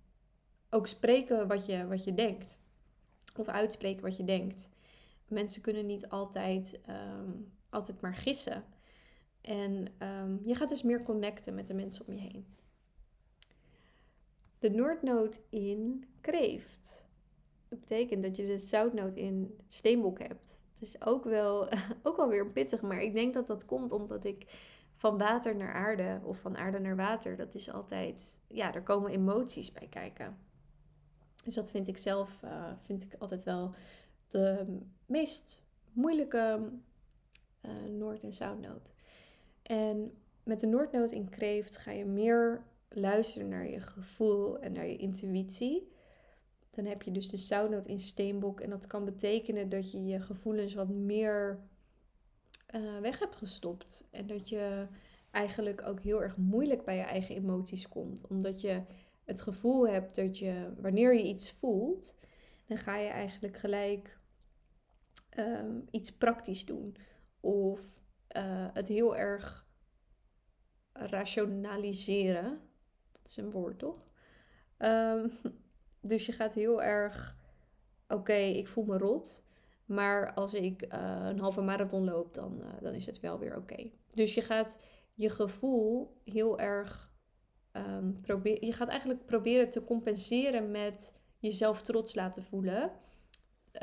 ook 0.69 0.87
spreken 0.87 1.47
wat 1.47 1.65
je, 1.65 1.87
wat 1.87 2.03
je 2.03 2.13
denkt. 2.13 2.57
Of 3.37 3.47
uitspreken 3.47 4.01
wat 4.01 4.17
je 4.17 4.23
denkt 4.23 4.69
mensen 5.31 5.61
kunnen 5.61 5.85
niet 5.85 6.09
altijd 6.09 6.79
um, 6.89 7.51
altijd 7.69 8.01
maar 8.01 8.15
gissen. 8.15 8.63
En 9.41 9.87
ehm, 9.97 10.37
je 10.43 10.55
gaat 10.55 10.69
dus 10.69 10.83
meer 10.83 11.03
connecten 11.03 11.55
met 11.55 11.67
de 11.67 11.73
mensen 11.73 12.07
om 12.07 12.13
je 12.13 12.19
heen. 12.19 12.45
De 14.59 14.69
Noordnoot 14.69 15.41
in 15.49 16.05
kreeft. 16.21 17.09
Dat 17.67 17.79
betekent 17.79 18.23
dat 18.23 18.35
je 18.35 18.45
de 18.45 18.59
zoutnoot 18.59 19.15
in 19.15 19.59
steenbok 19.67 20.19
hebt. 20.19 20.63
Het 20.73 20.81
is 20.81 21.01
ook 21.01 21.23
wel, 21.23 21.69
ook 22.03 22.17
wel 22.17 22.27
weer 22.27 22.47
pittig, 22.47 22.81
maar 22.81 23.01
ik 23.01 23.13
denk 23.13 23.33
dat 23.33 23.47
dat 23.47 23.65
komt 23.65 23.91
omdat 23.91 24.25
ik 24.25 24.45
van 25.01 25.17
water 25.17 25.55
naar 25.55 25.73
aarde 25.73 26.19
of 26.23 26.39
van 26.39 26.57
aarde 26.57 26.79
naar 26.79 26.95
water, 26.95 27.35
dat 27.35 27.55
is 27.55 27.71
altijd, 27.71 28.37
ja, 28.47 28.73
er 28.73 28.83
komen 28.83 29.11
emoties 29.11 29.71
bij 29.71 29.87
kijken. 29.87 30.37
Dus 31.43 31.53
dat 31.53 31.71
vind 31.71 31.87
ik 31.87 31.97
zelf, 31.97 32.41
uh, 32.43 32.71
vind 32.81 33.03
ik 33.03 33.15
altijd 33.19 33.43
wel 33.43 33.73
de 34.27 34.77
meest 35.05 35.63
moeilijke 35.91 36.71
uh, 37.61 37.71
Noord- 37.97 38.23
en 38.23 38.33
Zoutnoot. 38.33 38.89
En 39.61 40.13
met 40.43 40.59
de 40.59 40.67
Noordnoot 40.67 41.11
in 41.11 41.29
kreeft 41.29 41.77
ga 41.77 41.91
je 41.91 42.05
meer 42.05 42.63
luisteren 42.89 43.49
naar 43.49 43.67
je 43.67 43.79
gevoel 43.79 44.59
en 44.59 44.71
naar 44.71 44.87
je 44.87 44.97
intuïtie. 44.97 45.91
Dan 46.69 46.85
heb 46.85 47.01
je 47.01 47.11
dus 47.11 47.29
de 47.29 47.37
zoutnoot 47.37 47.85
in 47.85 47.99
steenbok. 47.99 48.59
En 48.59 48.69
dat 48.69 48.87
kan 48.87 49.05
betekenen 49.05 49.69
dat 49.69 49.91
je 49.91 50.05
je 50.05 50.19
gevoelens 50.19 50.73
wat 50.73 50.89
meer 50.89 51.59
uh, 52.75 52.99
weg 52.99 53.19
hebt 53.19 53.35
gestopt. 53.35 54.07
En 54.11 54.27
dat 54.27 54.49
je 54.49 54.87
eigenlijk 55.31 55.81
ook 55.81 55.99
heel 55.99 56.21
erg 56.21 56.37
moeilijk 56.37 56.85
bij 56.85 56.95
je 56.95 57.01
eigen 57.01 57.35
emoties 57.35 57.87
komt. 57.87 58.27
Omdat 58.27 58.61
je 58.61 58.81
het 59.23 59.41
gevoel 59.41 59.87
hebt 59.87 60.15
dat 60.15 60.37
je, 60.37 60.73
wanneer 60.77 61.13
je 61.13 61.23
iets 61.23 61.51
voelt, 61.51 62.15
dan 62.65 62.77
ga 62.77 62.97
je 62.97 63.09
eigenlijk 63.09 63.57
gelijk 63.57 64.19
ehm, 65.29 65.79
iets 65.91 66.11
praktisch 66.11 66.65
doen. 66.65 66.95
Of 67.39 68.01
uh, 68.37 68.67
het 68.73 68.87
heel 68.87 69.17
erg 69.17 69.67
rationaliseren. 70.93 72.61
Dat 73.11 73.21
is 73.25 73.37
een 73.37 73.51
woord, 73.51 73.79
toch? 73.79 74.07
Um, 74.77 75.31
dus 76.11 76.25
je 76.25 76.31
gaat 76.31 76.53
heel 76.53 76.83
erg, 76.83 77.37
oké, 78.07 78.33
ik 78.33 78.67
voel 78.67 78.83
me 78.85 78.97
rot. 78.97 79.43
Maar 79.91 80.33
als 80.33 80.53
ik 80.53 80.93
uh, 80.93 81.25
een 81.29 81.39
halve 81.39 81.61
marathon 81.61 82.03
loop, 82.03 82.33
dan, 82.33 82.61
uh, 82.61 82.67
dan 82.81 82.93
is 82.93 83.05
het 83.05 83.19
wel 83.19 83.39
weer 83.39 83.57
oké. 83.57 83.91
Dus 84.13 84.33
je 84.33 84.41
gaat 84.41 84.79
je 85.13 85.29
gevoel 85.29 86.17
heel 86.23 86.59
erg 86.59 87.13
ehm, 87.71 88.11
proberen. 88.21 88.65
Je 88.65 88.73
gaat 88.73 88.87
eigenlijk 88.87 89.25
proberen 89.25 89.69
te 89.69 89.83
compenseren 89.83 90.71
met 90.71 91.21
jezelf 91.39 91.81
trots 91.81 92.15
laten 92.15 92.43
voelen. 92.43 92.91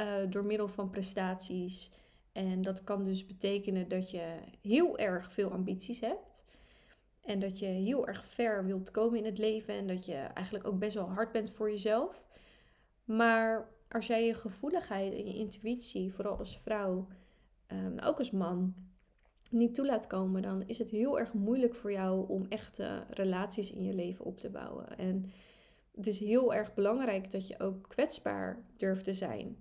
Uh, 0.01 0.15
door 0.29 0.45
middel 0.45 0.69
van 0.69 0.91
prestaties. 0.91 1.93
En 2.33 2.63
dat 2.63 2.85
kan 2.85 3.05
dus 3.05 3.27
betekenen 3.27 3.89
dat 3.89 4.11
je 4.11 4.37
heel 4.63 4.99
erg 4.99 5.33
veel 5.33 5.51
ambities 5.51 6.01
hebt. 6.01 6.45
En 7.21 7.39
dat 7.39 7.59
je 7.59 7.67
heel 7.67 8.07
erg 8.07 8.27
ver 8.27 8.65
wilt 8.65 8.91
komen 8.91 9.19
in 9.19 9.25
het 9.25 9.39
leven. 9.39 9.75
En 9.75 9.87
dat 9.87 10.05
je 10.05 10.15
eigenlijk 10.15 10.67
ook 10.67 10.79
best 10.79 10.95
wel 10.95 11.11
hard 11.11 11.33
bent 11.33 11.51
voor 11.51 11.71
jezelf. 11.71 12.27
Maar 13.05 13.77
als 13.89 14.07
jij 14.07 14.27
je 14.27 14.35
gevoeligheid 14.35 15.13
en 15.13 15.27
je 15.27 15.35
intuïtie, 15.35 16.13
vooral 16.13 16.39
als 16.39 16.59
vrouw, 16.59 17.07
um, 17.73 17.99
ook 17.99 18.19
als 18.19 18.31
man, 18.31 18.75
niet 19.51 19.75
toe 19.75 19.87
laat 19.87 20.07
komen, 20.07 20.43
dan 20.43 20.63
is 20.67 20.79
het 20.79 20.91
heel 20.91 21.19
erg 21.19 21.33
moeilijk 21.33 21.75
voor 21.75 21.93
jou 21.93 22.29
om 22.29 22.47
echte 22.49 23.05
relaties 23.11 23.71
in 23.71 23.85
je 23.85 23.95
leven 23.95 24.25
op 24.25 24.41
te 24.41 24.51
bouwen. 24.51 24.99
En 24.99 25.33
het 25.95 26.07
is 26.07 26.19
heel 26.19 26.55
erg 26.55 26.75
belangrijk 26.75 27.31
dat 27.31 27.49
je 27.49 27.61
ook 27.61 27.89
kwetsbaar 27.89 28.65
durft 28.77 29.05
te 29.05 29.15
zijn. 29.15 29.57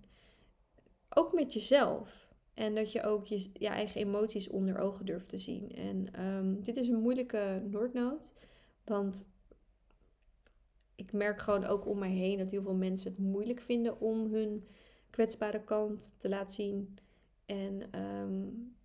Ook 1.09 1.33
met 1.33 1.53
jezelf. 1.53 2.25
En 2.53 2.75
dat 2.75 2.91
je 2.91 3.03
ook 3.03 3.25
je, 3.25 3.51
eigen 3.59 4.01
emoties 4.01 4.49
onder 4.49 4.77
ogen 4.77 5.05
durft 5.05 5.29
te 5.29 5.37
zien. 5.37 5.71
En 5.75 6.25
um, 6.25 6.63
dit 6.63 6.77
is 6.77 6.87
een 6.87 7.01
moeilijke 7.01 7.61
Noordnoot. 7.69 8.33
Want 8.83 9.27
ik 10.97 11.13
merk 11.13 11.41
gewoon 11.41 11.65
ook 11.65 11.85
om 11.85 11.99
mij 11.99 12.11
heen 12.11 12.37
dat 12.37 12.51
heel 12.51 12.61
veel 12.61 12.73
mensen 12.73 13.11
het 13.11 13.19
moeilijk 13.19 13.61
vinden 13.61 13.99
om 13.99 14.33
hun 14.33 14.67
kwetsbare 15.09 15.63
kant 15.63 16.15
te 16.17 16.29
laten 16.29 16.53
zien. 16.53 16.97
En 17.45 17.99
um, 18.01 18.75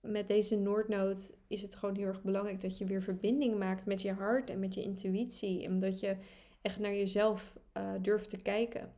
met 0.00 0.28
deze 0.28 0.56
Noordnoot 0.56 1.36
is 1.46 1.62
het 1.62 1.76
gewoon 1.76 1.96
heel 1.96 2.06
erg 2.06 2.22
belangrijk 2.22 2.60
dat 2.60 2.78
je 2.78 2.84
weer 2.84 3.02
verbinding 3.02 3.58
maakt 3.58 3.86
met 3.86 4.02
je 4.02 4.12
hart 4.12 4.50
en 4.50 4.58
met 4.58 4.74
je 4.74 4.82
intuïtie. 4.82 5.64
En 5.64 5.78
dat 5.78 6.00
je 6.00 6.16
echt 6.62 6.78
naar 6.78 6.94
jezelf 6.94 7.58
uh, 7.76 7.94
durft 8.02 8.28
te 8.28 8.36
kijken. 8.36 8.92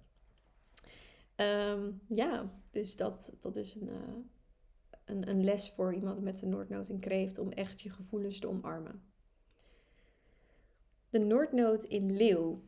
Um, 1.37 2.00
ja, 2.06 2.50
dus 2.70 2.96
dat, 2.96 3.32
dat 3.40 3.56
is 3.56 3.74
een, 3.74 3.88
uh, 3.88 4.16
een, 5.04 5.28
een 5.28 5.44
les 5.44 5.70
voor 5.70 5.94
iemand 5.94 6.20
met 6.20 6.38
de 6.38 6.46
Noordnoot 6.46 6.88
in 6.88 7.00
kreeft 7.00 7.38
om 7.38 7.50
echt 7.50 7.80
je 7.80 7.90
gevoelens 7.90 8.38
te 8.38 8.48
omarmen. 8.48 9.10
De 11.11 11.18
Noordnoot 11.18 11.85
in 11.85 12.16
leeuw. 12.16 12.62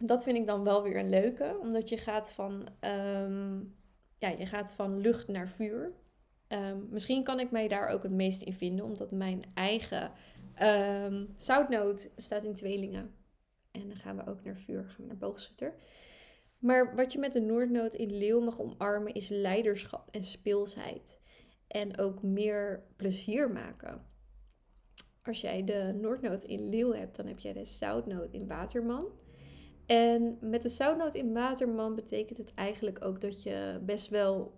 Dat 0.00 0.24
vind 0.24 0.38
ik 0.38 0.46
dan 0.46 0.64
wel 0.64 0.82
weer 0.82 0.96
een 0.96 1.10
leuke, 1.10 1.58
omdat 1.60 1.88
je 1.88 1.96
gaat 1.96 2.32
van, 2.32 2.68
um, 2.80 3.74
ja, 4.18 4.28
je 4.28 4.46
gaat 4.46 4.72
van 4.72 4.98
lucht 4.98 5.28
naar 5.28 5.48
vuur. 5.48 5.92
Um, 6.48 6.88
misschien 6.90 7.24
kan 7.24 7.40
ik 7.40 7.50
mij 7.50 7.68
daar 7.68 7.88
ook 7.88 8.02
het 8.02 8.12
meest 8.12 8.42
in 8.42 8.54
vinden, 8.54 8.84
omdat 8.84 9.10
mijn 9.10 9.42
eigen 9.54 10.12
um, 10.62 11.32
zoutnoot 11.36 12.10
staat 12.16 12.44
in 12.44 12.54
tweelingen. 12.54 13.14
En 13.70 13.88
dan 13.88 13.96
gaan 13.96 14.16
we 14.16 14.26
ook 14.26 14.44
naar 14.44 14.56
vuur, 14.56 14.84
gaan 14.84 14.96
we 14.96 15.06
naar 15.06 15.16
boogschutter. 15.16 15.74
Maar 16.58 16.94
wat 16.94 17.12
je 17.12 17.18
met 17.18 17.32
de 17.32 17.40
Noordnoot 17.40 17.94
in 17.94 18.16
leeuw 18.16 18.40
mag 18.40 18.60
omarmen 18.60 19.14
is 19.14 19.28
leiderschap 19.28 20.08
en 20.10 20.24
speelsheid. 20.24 21.20
En 21.66 21.98
ook 21.98 22.22
meer 22.22 22.82
plezier 22.96 23.50
maken. 23.50 24.06
Als 25.26 25.40
jij 25.40 25.64
de 25.64 25.98
Noordnoot 26.00 26.44
in 26.44 26.68
leeuw 26.68 26.92
hebt, 26.92 27.16
dan 27.16 27.26
heb 27.26 27.38
jij 27.38 27.52
de 27.52 27.64
zoutnoot 27.64 28.32
in 28.32 28.46
waterman. 28.46 29.08
En 29.86 30.38
met 30.40 30.62
de 30.62 30.68
zoutnoot 30.68 31.14
in 31.14 31.32
waterman 31.32 31.94
betekent 31.94 32.38
het 32.38 32.54
eigenlijk 32.54 33.04
ook 33.04 33.20
dat 33.20 33.42
je 33.42 33.80
best 33.82 34.08
wel 34.08 34.52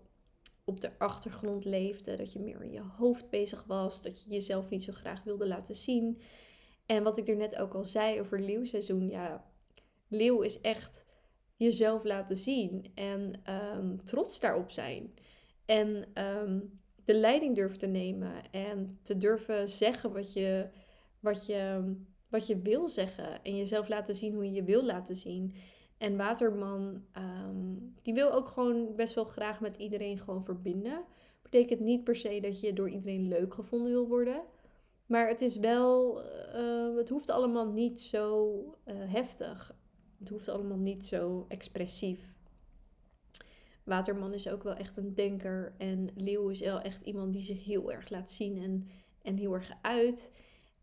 op 0.64 0.80
de 0.80 0.90
achtergrond 0.98 1.64
leefde. 1.64 2.16
Dat 2.16 2.32
je 2.32 2.40
meer 2.40 2.62
in 2.62 2.72
je 2.72 2.82
hoofd 2.96 3.30
bezig 3.30 3.64
was. 3.64 4.02
Dat 4.02 4.22
je 4.22 4.30
jezelf 4.30 4.70
niet 4.70 4.84
zo 4.84 4.92
graag 4.92 5.24
wilde 5.24 5.46
laten 5.46 5.74
zien. 5.74 6.20
En 6.86 7.02
wat 7.02 7.18
ik 7.18 7.28
er 7.28 7.36
net 7.36 7.56
ook 7.56 7.74
al 7.74 7.84
zei 7.84 8.20
over 8.20 8.40
leeuwseizoen. 8.40 9.08
Ja, 9.08 9.44
leeuw 10.08 10.40
is 10.40 10.60
echt 10.60 11.04
jezelf 11.56 12.04
laten 12.04 12.36
zien. 12.36 12.92
En 12.94 13.42
um, 13.76 14.04
trots 14.04 14.40
daarop 14.40 14.70
zijn. 14.70 15.14
En 15.64 16.04
um, 16.24 16.80
de 17.08 17.14
leiding 17.14 17.54
durven 17.54 17.78
te 17.78 17.86
nemen. 17.86 18.50
En 18.50 18.98
te 19.02 19.18
durven 19.18 19.68
zeggen 19.68 20.12
wat 20.12 20.32
je, 20.32 20.68
wat 21.20 21.46
je, 21.46 21.92
wat 22.28 22.46
je 22.46 22.58
wil 22.58 22.88
zeggen. 22.88 23.42
En 23.44 23.56
jezelf 23.56 23.88
laten 23.88 24.14
zien 24.14 24.34
hoe 24.34 24.44
je 24.44 24.52
je 24.52 24.64
wil 24.64 24.84
laten 24.84 25.16
zien. 25.16 25.54
En 25.98 26.16
Waterman, 26.16 27.04
um, 27.18 27.94
die 28.02 28.14
wil 28.14 28.32
ook 28.32 28.48
gewoon 28.48 28.94
best 28.96 29.14
wel 29.14 29.24
graag 29.24 29.60
met 29.60 29.76
iedereen 29.76 30.18
gewoon 30.18 30.44
verbinden. 30.44 31.04
Betekent 31.42 31.80
niet 31.80 32.04
per 32.04 32.16
se 32.16 32.40
dat 32.40 32.60
je 32.60 32.72
door 32.72 32.88
iedereen 32.88 33.28
leuk 33.28 33.54
gevonden 33.54 33.90
wil 33.90 34.08
worden. 34.08 34.42
Maar 35.06 35.28
het 35.28 35.40
is 35.40 35.56
wel, 35.56 36.22
uh, 36.54 36.96
het 36.96 37.08
hoeft 37.08 37.30
allemaal 37.30 37.72
niet 37.72 38.02
zo 38.02 38.54
uh, 38.86 38.94
heftig. 38.96 39.76
Het 40.18 40.28
hoeft 40.28 40.48
allemaal 40.48 40.78
niet 40.78 41.06
zo 41.06 41.44
expressief. 41.48 42.36
Waterman 43.88 44.34
is 44.34 44.48
ook 44.48 44.62
wel 44.62 44.74
echt 44.74 44.96
een 44.96 45.14
denker. 45.14 45.74
En 45.78 46.10
Leeuw 46.14 46.48
is 46.48 46.60
wel 46.60 46.80
echt 46.80 47.02
iemand 47.02 47.32
die 47.32 47.42
zich 47.42 47.64
heel 47.64 47.92
erg 47.92 48.10
laat 48.10 48.30
zien 48.30 48.62
en, 48.62 48.88
en 49.22 49.36
heel 49.36 49.54
erg 49.54 49.72
uit. 49.82 50.32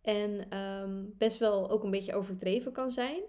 En 0.01 0.57
um, 0.57 1.13
best 1.17 1.37
wel 1.37 1.69
ook 1.69 1.83
een 1.83 1.91
beetje 1.91 2.13
overdreven 2.13 2.71
kan 2.71 2.91
zijn. 2.91 3.21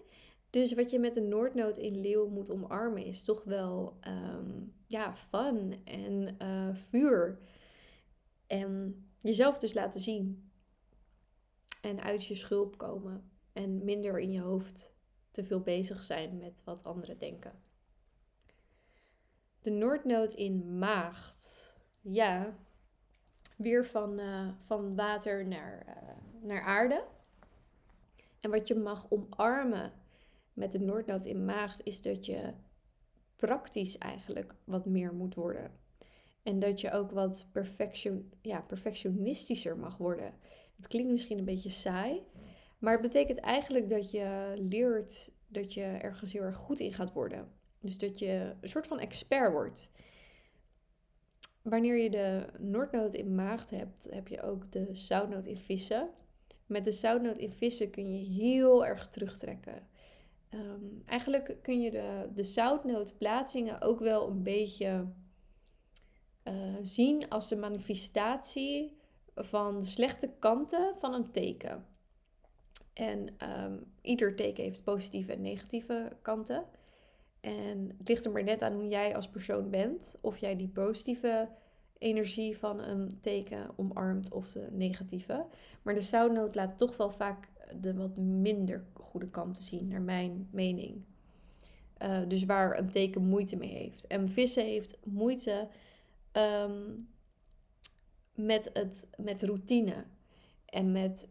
Dus 0.51 0.75
wat 0.75 0.91
je 0.91 0.99
met 0.99 1.15
de 1.15 1.21
Noordnoot 1.21 1.77
in 1.77 2.01
Leeuw 2.01 2.29
moet 2.29 2.51
omarmen 2.51 3.05
is 3.05 3.25
toch 3.25 3.45
wel 3.45 3.99
um, 4.09 4.75
ja, 4.87 5.17
fun 5.17 5.81
en 5.85 6.37
uh, 6.43 6.75
vuur. 6.75 7.39
En 8.47 9.05
jezelf 9.21 9.59
dus 9.59 9.75
laten 9.75 10.01
zien. 10.01 10.51
En 11.83 12.01
uit 12.03 12.25
je 12.25 12.35
schulp 12.35 12.79
komen. 12.79 13.31
En 13.53 13.85
minder 13.85 14.19
in 14.19 14.33
je 14.33 14.41
hoofd 14.41 14.95
te 15.31 15.45
veel 15.45 15.61
bezig 15.61 16.03
zijn 16.03 16.37
met 16.37 16.63
wat 16.65 16.85
anderen 16.85 17.19
denken. 17.19 17.66
De 19.67 19.73
Noordnoot 19.73 20.35
in 20.35 20.79
Maagd. 20.79 21.75
Ja, 22.01 22.57
weer 23.57 23.85
van, 23.85 24.21
uh, 24.21 24.49
van 24.59 24.97
water 24.97 25.47
naar, 25.47 25.87
uh, 25.89 26.49
naar 26.49 26.63
aarde. 26.63 27.05
En 28.41 28.51
wat 28.51 28.69
je 28.69 28.75
mag 28.75 29.11
omarmen 29.11 29.93
met 30.53 30.73
de 30.73 30.79
Noordnoot 30.79 31.25
in 31.25 31.45
Maagd 31.45 31.81
is 31.85 32.03
dat 32.03 32.27
je 32.27 32.53
praktisch 33.37 33.99
eigenlijk 33.99 34.55
wat 34.65 34.87
meer 34.87 35.15
moet 35.15 35.35
worden. 35.35 35.71
En 36.43 36.59
dat 36.59 36.81
je 36.81 36.91
ook 36.91 37.11
wat 37.11 37.47
perfection, 37.53 38.33
ja, 38.41 38.61
perfectionistischer 38.61 39.77
mag 39.77 39.97
worden. 39.97 40.35
Het 40.77 40.87
klinkt 40.87 41.11
misschien 41.11 41.39
een 41.39 41.45
beetje 41.45 41.71
saai, 41.71 42.23
maar 42.79 42.93
het 42.93 43.03
betekent 43.03 43.39
eigenlijk 43.39 43.91
dat 43.91 44.11
je 44.11 44.55
leert 44.57 45.33
dat 45.47 45.75
je 45.75 45.83
ergens 45.83 46.33
heel 46.33 46.43
erg 46.43 46.57
goed 46.57 46.81
in 46.81 46.93
gaat 46.93 47.13
worden. 47.13 47.65
Dus 47.87 47.99
dat 47.99 48.19
je 48.19 48.55
een 48.61 48.69
soort 48.69 48.87
van 48.87 48.99
expert 48.99 49.53
wordt. 49.53 49.91
wanneer 51.63 51.97
je 51.97 52.11
de 52.11 52.47
Noordnood 52.59 53.15
in 53.15 53.35
maagd 53.35 53.71
hebt, 53.71 54.07
heb 54.11 54.29
je 54.29 54.43
ook 54.43 54.73
de 54.73 54.89
zoutnoot 54.93 55.47
in 55.47 55.57
vissen. 55.57 56.11
Met 56.67 56.85
de 56.85 56.93
zoutnoot 56.93 57.39
in 57.39 57.53
vissen 57.53 57.91
kun 57.91 58.19
je 58.19 58.25
heel 58.25 58.87
erg 58.87 59.09
terugtrekken. 59.09 59.89
Ehm, 60.49 60.85
eigenlijk 61.07 61.57
kun 61.63 61.81
je 61.81 61.91
de, 61.91 62.29
de 62.35 62.45
zoutnootplaatsingen 62.45 63.81
ook 63.81 64.01
wel 64.01 64.29
een 64.29 64.43
beetje 64.43 65.07
uh, 66.45 66.75
zien 66.83 67.29
als 67.29 67.49
de 67.49 67.57
manifestatie 67.57 68.97
van 69.35 69.79
de 69.79 69.85
slechte 69.85 70.31
kanten 70.39 70.95
van 70.99 71.15
een 71.15 71.31
teken. 71.31 71.87
En 72.93 73.37
um, 73.63 73.93
ieder 74.01 74.37
teken 74.37 74.65
heeft 74.65 74.85
positieve 74.85 75.33
en 75.33 75.41
negatieve 75.41 76.17
kanten. 76.23 76.65
En 77.47 77.95
het 77.99 78.09
ligt 78.09 78.25
er 78.25 78.33
maar 78.33 78.45
net 78.45 78.63
aan 78.63 78.73
hoe 78.73 78.89
jij 78.89 79.17
als 79.17 79.29
persoon 79.29 79.71
bent. 79.71 80.17
Of 80.21 80.39
jij 80.39 80.57
die 80.57 80.69
positieve 80.69 81.49
energie 81.99 82.59
van 82.59 82.81
een 82.81 83.21
teken 83.21 83.71
omarmt 83.77 84.33
of 84.33 84.53
de 84.53 84.69
negatieve. 84.71 85.47
Maar 85.83 85.95
de 85.95 86.01
zoutnoot 86.01 86.55
laat 86.55 86.79
toch 86.79 86.97
wel 86.97 87.11
vaak 87.11 87.49
de 87.81 87.95
wat 87.95 88.17
minder 88.17 88.85
goede 88.93 89.29
kanten 89.29 89.63
zien, 89.63 89.89
naar 89.89 90.03
mijn 90.03 90.49
mening. 90.51 91.05
Uh, 92.03 92.19
dus 92.29 92.45
waar 92.45 92.79
een 92.79 92.91
teken 92.91 93.23
moeite 93.23 93.57
mee 93.57 93.73
heeft. 93.73 94.07
En 94.07 94.29
vissen 94.29 94.65
heeft 94.65 94.99
moeite 95.05 95.69
um, 96.33 97.09
met, 98.35 98.71
het, 98.73 99.09
met 99.17 99.43
routine 99.43 100.05
en 100.65 100.93
met 100.93 101.29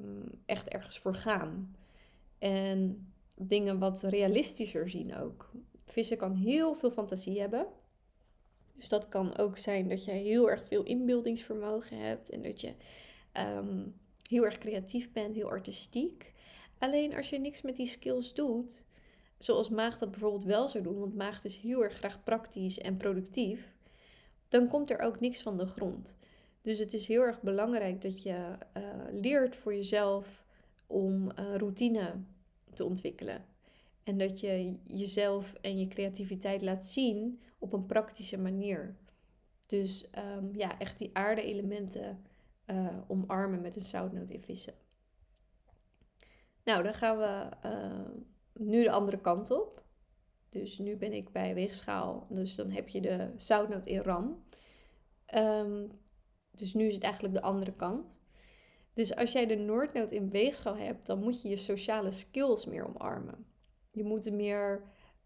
um, 0.00 0.24
echt 0.46 0.68
ergens 0.68 0.98
voor 0.98 1.14
gaan. 1.14 1.76
En 2.38 3.09
dingen 3.46 3.78
wat 3.78 4.02
realistischer 4.02 4.88
zien 4.88 5.16
ook. 5.16 5.50
Vissen 5.86 6.16
kan 6.16 6.34
heel 6.34 6.74
veel 6.74 6.90
fantasie 6.90 7.40
hebben. 7.40 7.66
Dus 8.74 8.88
dat 8.88 9.08
kan 9.08 9.36
ook 9.36 9.58
zijn 9.58 9.88
dat 9.88 10.04
je 10.04 10.10
heel 10.10 10.50
erg 10.50 10.66
veel 10.66 10.82
inbeeldingsvermogen 10.82 11.98
hebt 11.98 12.30
en 12.30 12.42
dat 12.42 12.60
je 12.60 12.72
um, 13.32 13.94
heel 14.28 14.44
erg 14.44 14.58
creatief 14.58 15.12
bent, 15.12 15.34
heel 15.34 15.48
artistiek. 15.48 16.32
Alleen 16.78 17.16
als 17.16 17.30
je 17.30 17.38
niks 17.38 17.62
met 17.62 17.76
die 17.76 17.86
skills 17.86 18.34
doet, 18.34 18.84
zoals 19.38 19.68
Maag 19.68 19.98
dat 19.98 20.10
bijvoorbeeld 20.10 20.44
wel 20.44 20.68
zou 20.68 20.84
doen, 20.84 20.98
want 20.98 21.14
Maag 21.14 21.44
is 21.44 21.56
heel 21.56 21.82
erg 21.82 21.94
graag 21.94 22.24
praktisch 22.24 22.78
en 22.78 22.96
productief, 22.96 23.74
dan 24.48 24.68
komt 24.68 24.90
er 24.90 24.98
ook 24.98 25.20
niks 25.20 25.42
van 25.42 25.58
de 25.58 25.66
grond. 25.66 26.16
Dus 26.62 26.78
het 26.78 26.92
is 26.92 27.06
heel 27.06 27.22
erg 27.22 27.42
belangrijk 27.42 28.02
dat 28.02 28.22
je 28.22 28.56
uh, 28.76 28.82
leert 29.10 29.56
voor 29.56 29.74
jezelf 29.74 30.44
om 30.86 31.30
uh, 31.30 31.56
routine 31.56 32.12
te 32.74 32.84
ontwikkelen. 32.84 33.44
En 34.02 34.18
dat 34.18 34.40
je 34.40 34.78
jezelf 34.86 35.54
en 35.54 35.78
je 35.78 35.88
creativiteit 35.88 36.62
laat 36.62 36.84
zien 36.84 37.40
op 37.58 37.72
een 37.72 37.86
praktische 37.86 38.38
manier. 38.38 38.96
Dus 39.66 40.08
um, 40.36 40.56
ja, 40.56 40.78
echt 40.78 40.98
die 40.98 41.10
aarde-elementen 41.12 42.24
uh, 42.66 42.96
omarmen 43.06 43.60
met 43.60 43.76
een 43.76 43.84
zoutnoot 43.84 44.30
in 44.30 44.42
vissen. 44.42 44.74
Nou, 46.64 46.82
dan 46.82 46.94
gaan 46.94 47.18
we 47.18 47.48
uh, 47.68 48.08
nu 48.52 48.82
de 48.82 48.90
andere 48.90 49.20
kant 49.20 49.50
op. 49.50 49.84
Dus 50.48 50.78
nu 50.78 50.96
ben 50.96 51.12
ik 51.12 51.32
bij 51.32 51.54
weegschaal. 51.54 52.26
Dus 52.28 52.54
dan 52.54 52.70
heb 52.70 52.88
je 52.88 53.00
de 53.00 53.32
zoutnoot 53.36 53.86
in 53.86 54.00
ram. 54.00 54.44
Um, 55.34 55.90
dus 56.50 56.74
nu 56.74 56.86
is 56.86 56.94
het 56.94 57.02
eigenlijk 57.02 57.34
de 57.34 57.42
andere 57.42 57.72
kant. 57.72 58.19
Dus 58.94 59.16
als 59.16 59.32
jij 59.32 59.46
de 59.46 59.56
Noordnoot 59.56 60.12
in 60.12 60.30
weegschaal 60.30 60.76
hebt, 60.76 61.06
dan 61.06 61.18
moet 61.18 61.42
je 61.42 61.48
je 61.48 61.56
sociale 61.56 62.12
skills 62.12 62.66
meer 62.66 62.86
omarmen. 62.86 63.46
Je 63.90 64.04
moet 64.04 64.32
meer, 64.32 64.82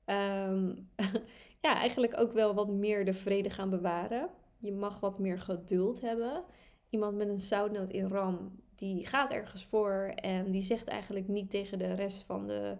um, 0.06 0.88
ja, 1.66 1.74
eigenlijk 1.74 2.18
ook 2.18 2.32
wel 2.32 2.54
wat 2.54 2.68
meer 2.68 3.04
de 3.04 3.14
vrede 3.14 3.50
gaan 3.50 3.70
bewaren. 3.70 4.30
Je 4.58 4.72
mag 4.72 5.00
wat 5.00 5.18
meer 5.18 5.38
geduld 5.38 6.00
hebben. 6.00 6.44
Iemand 6.90 7.16
met 7.16 7.28
een 7.28 7.38
zoutnoot 7.38 7.90
in 7.90 8.08
ram, 8.08 8.60
die 8.74 9.06
gaat 9.06 9.30
ergens 9.30 9.64
voor 9.64 10.12
en 10.14 10.50
die 10.50 10.62
zegt 10.62 10.88
eigenlijk 10.88 11.28
niet 11.28 11.50
tegen 11.50 11.78
de 11.78 11.94
rest 11.94 12.22
van 12.24 12.46
de, 12.46 12.76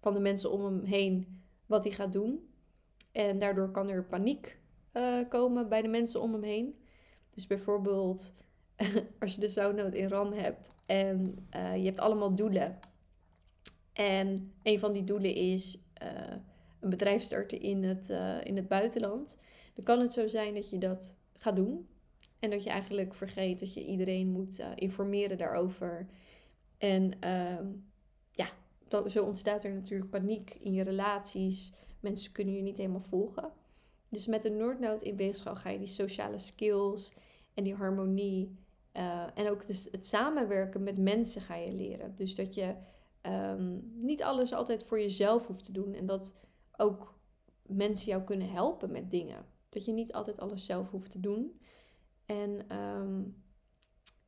van 0.00 0.14
de 0.14 0.20
mensen 0.20 0.52
om 0.52 0.64
hem 0.64 0.84
heen 0.84 1.42
wat 1.66 1.84
hij 1.84 1.92
gaat 1.92 2.12
doen. 2.12 2.48
En 3.12 3.38
daardoor 3.38 3.70
kan 3.70 3.88
er 3.88 4.04
paniek 4.04 4.58
uh, 4.92 5.28
komen 5.28 5.68
bij 5.68 5.82
de 5.82 5.88
mensen 5.88 6.20
om 6.20 6.32
hem 6.32 6.42
heen. 6.42 6.78
Dus 7.34 7.46
bijvoorbeeld 7.46 8.34
als 9.20 9.34
je 9.34 9.40
de 9.40 9.48
zoutnoot 9.48 9.94
in 9.94 10.08
RAM 10.08 10.32
hebt 10.32 10.72
en 10.86 11.48
uh, 11.56 11.76
je 11.76 11.84
hebt 11.84 11.98
allemaal 11.98 12.34
doelen. 12.34 12.78
En 13.92 14.52
een 14.62 14.78
van 14.78 14.92
die 14.92 15.04
doelen 15.04 15.34
is 15.34 15.78
uh, 16.02 16.36
een 16.80 16.90
bedrijf 16.90 17.22
starten 17.22 17.60
in 17.60 17.84
het, 17.84 18.10
uh, 18.10 18.44
in 18.44 18.56
het 18.56 18.68
buitenland. 18.68 19.36
Dan 19.74 19.84
kan 19.84 20.00
het 20.00 20.12
zo 20.12 20.28
zijn 20.28 20.54
dat 20.54 20.70
je 20.70 20.78
dat 20.78 21.18
gaat 21.36 21.56
doen. 21.56 21.88
En 22.38 22.50
dat 22.50 22.62
je 22.62 22.70
eigenlijk 22.70 23.14
vergeet 23.14 23.60
dat 23.60 23.74
je 23.74 23.84
iedereen 23.84 24.30
moet 24.30 24.62
informeren 24.74 25.38
daarover. 25.38 26.06
En 26.78 27.20
ehm, 27.20 27.66
ja, 28.30 28.48
dan, 28.88 29.10
zo 29.10 29.24
ontstaat 29.24 29.64
er 29.64 29.72
natuurlijk 29.72 30.10
paniek 30.10 30.54
in 30.60 30.72
je 30.72 30.82
relaties. 30.82 31.72
Mensen 32.00 32.32
kunnen 32.32 32.54
je 32.54 32.62
niet 32.62 32.76
helemaal 32.76 33.00
volgen. 33.00 33.52
Dus 34.08 34.26
met 34.26 34.42
de 34.42 34.50
Noordnoot 34.50 35.02
in 35.02 35.16
weegschaal 35.16 35.56
ga 35.56 35.70
je 35.70 35.78
die 35.78 35.86
sociale 35.86 36.38
skills 36.38 37.12
en 37.54 37.64
die 37.64 37.74
harmonie 37.74 38.56
uh, 38.92 39.26
en 39.34 39.50
ook 39.50 39.66
dus 39.66 39.88
het 39.90 40.06
samenwerken 40.06 40.82
met 40.82 40.98
mensen 40.98 41.42
ga 41.42 41.54
je 41.54 41.72
leren. 41.72 42.14
Dus 42.14 42.34
dat 42.34 42.54
je 42.54 42.74
um, 43.22 43.92
niet 43.94 44.22
alles 44.22 44.52
altijd 44.52 44.84
voor 44.84 45.00
jezelf 45.00 45.46
hoeft 45.46 45.64
te 45.64 45.72
doen. 45.72 45.94
En 45.94 46.06
dat 46.06 46.36
ook 46.76 47.18
mensen 47.62 48.08
jou 48.08 48.22
kunnen 48.22 48.50
helpen 48.50 48.92
met 48.92 49.10
dingen. 49.10 49.44
Dat 49.68 49.84
je 49.84 49.92
niet 49.92 50.12
altijd 50.12 50.40
alles 50.40 50.64
zelf 50.64 50.90
hoeft 50.90 51.10
te 51.10 51.20
doen. 51.20 51.60
En 52.26 52.76
um, 52.76 53.42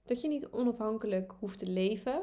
dat 0.05 0.21
je 0.21 0.29
niet 0.29 0.49
onafhankelijk 0.49 1.35
hoeft 1.39 1.59
te 1.59 1.67
leven. 1.67 2.23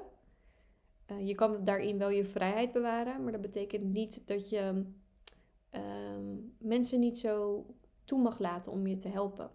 Uh, 1.12 1.28
je 1.28 1.36
kan 1.36 1.64
daarin 1.64 1.98
wel 1.98 2.10
je 2.10 2.26
vrijheid 2.26 2.72
bewaren, 2.72 3.24
maar 3.24 3.32
dat 3.32 3.42
betekent 3.42 3.84
niet 3.84 4.28
dat 4.28 4.50
je 4.50 4.86
um, 5.72 6.56
mensen 6.60 7.00
niet 7.00 7.20
zo 7.20 7.66
toe 8.04 8.22
mag 8.22 8.40
laten 8.40 8.72
om 8.72 8.88
je 8.88 8.98
te 8.98 9.10
helpen. 9.10 9.52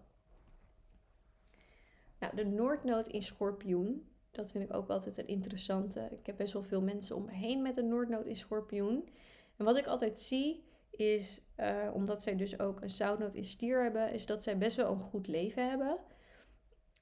Nou, 2.23 2.35
de 2.35 2.45
Noordnood 2.45 3.07
in 3.07 3.23
schorpioen. 3.23 4.07
Dat 4.31 4.51
vind 4.51 4.63
ik 4.63 4.75
ook 4.75 4.89
altijd 4.89 5.17
een 5.17 5.27
interessante. 5.27 6.07
Ik 6.11 6.25
heb 6.25 6.37
best 6.37 6.53
wel 6.53 6.63
veel 6.63 6.81
mensen 6.81 7.15
om 7.15 7.25
me 7.25 7.31
heen 7.31 7.61
met 7.61 7.77
een 7.77 7.87
Noordnood 7.87 8.25
in 8.25 8.35
schorpioen. 8.35 9.09
En 9.57 9.65
wat 9.65 9.77
ik 9.77 9.85
altijd 9.85 10.19
zie 10.19 10.63
is, 10.89 11.41
uh, 11.57 11.89
omdat 11.93 12.23
zij 12.23 12.35
dus 12.35 12.59
ook 12.59 12.81
een 12.81 12.89
zoutnoot 12.89 13.35
in 13.35 13.45
stier 13.45 13.83
hebben, 13.83 14.13
is 14.13 14.25
dat 14.25 14.43
zij 14.43 14.57
best 14.57 14.75
wel 14.75 14.91
een 14.91 15.01
goed 15.01 15.27
leven 15.27 15.69
hebben. 15.69 15.97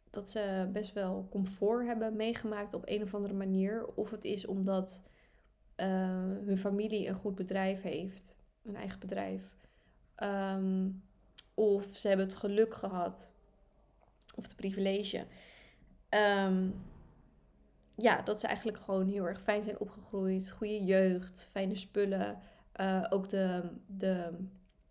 Dat 0.09 0.29
ze 0.29 0.69
best 0.73 0.93
wel 0.93 1.27
comfort 1.31 1.85
hebben 1.85 2.15
meegemaakt 2.15 2.73
op 2.73 2.83
een 2.85 3.03
of 3.03 3.15
andere 3.15 3.33
manier. 3.33 3.85
Of 3.95 4.11
het 4.11 4.23
is 4.23 4.45
omdat 4.45 5.09
uh, 5.77 5.87
hun 6.45 6.57
familie 6.57 7.07
een 7.07 7.15
goed 7.15 7.35
bedrijf 7.35 7.81
heeft, 7.81 8.35
een 8.63 8.75
eigen 8.75 8.99
bedrijf. 8.99 9.57
Um, 10.23 11.03
of 11.53 11.85
ze 11.85 12.07
hebben 12.07 12.25
het 12.25 12.35
geluk 12.35 12.73
gehad 12.73 13.33
of 14.35 14.47
de 14.47 14.55
privilege. 14.55 15.25
Um, 16.09 16.73
ja, 17.95 18.21
dat 18.21 18.39
ze 18.39 18.47
eigenlijk 18.47 18.77
gewoon 18.77 19.07
heel 19.07 19.27
erg 19.27 19.41
fijn 19.41 19.63
zijn 19.63 19.79
opgegroeid. 19.79 20.51
Goede 20.51 20.83
jeugd, 20.83 21.49
fijne 21.51 21.75
spullen. 21.75 22.39
Uh, 22.75 23.05
ook 23.09 23.29
de, 23.29 23.63
de, 23.87 24.37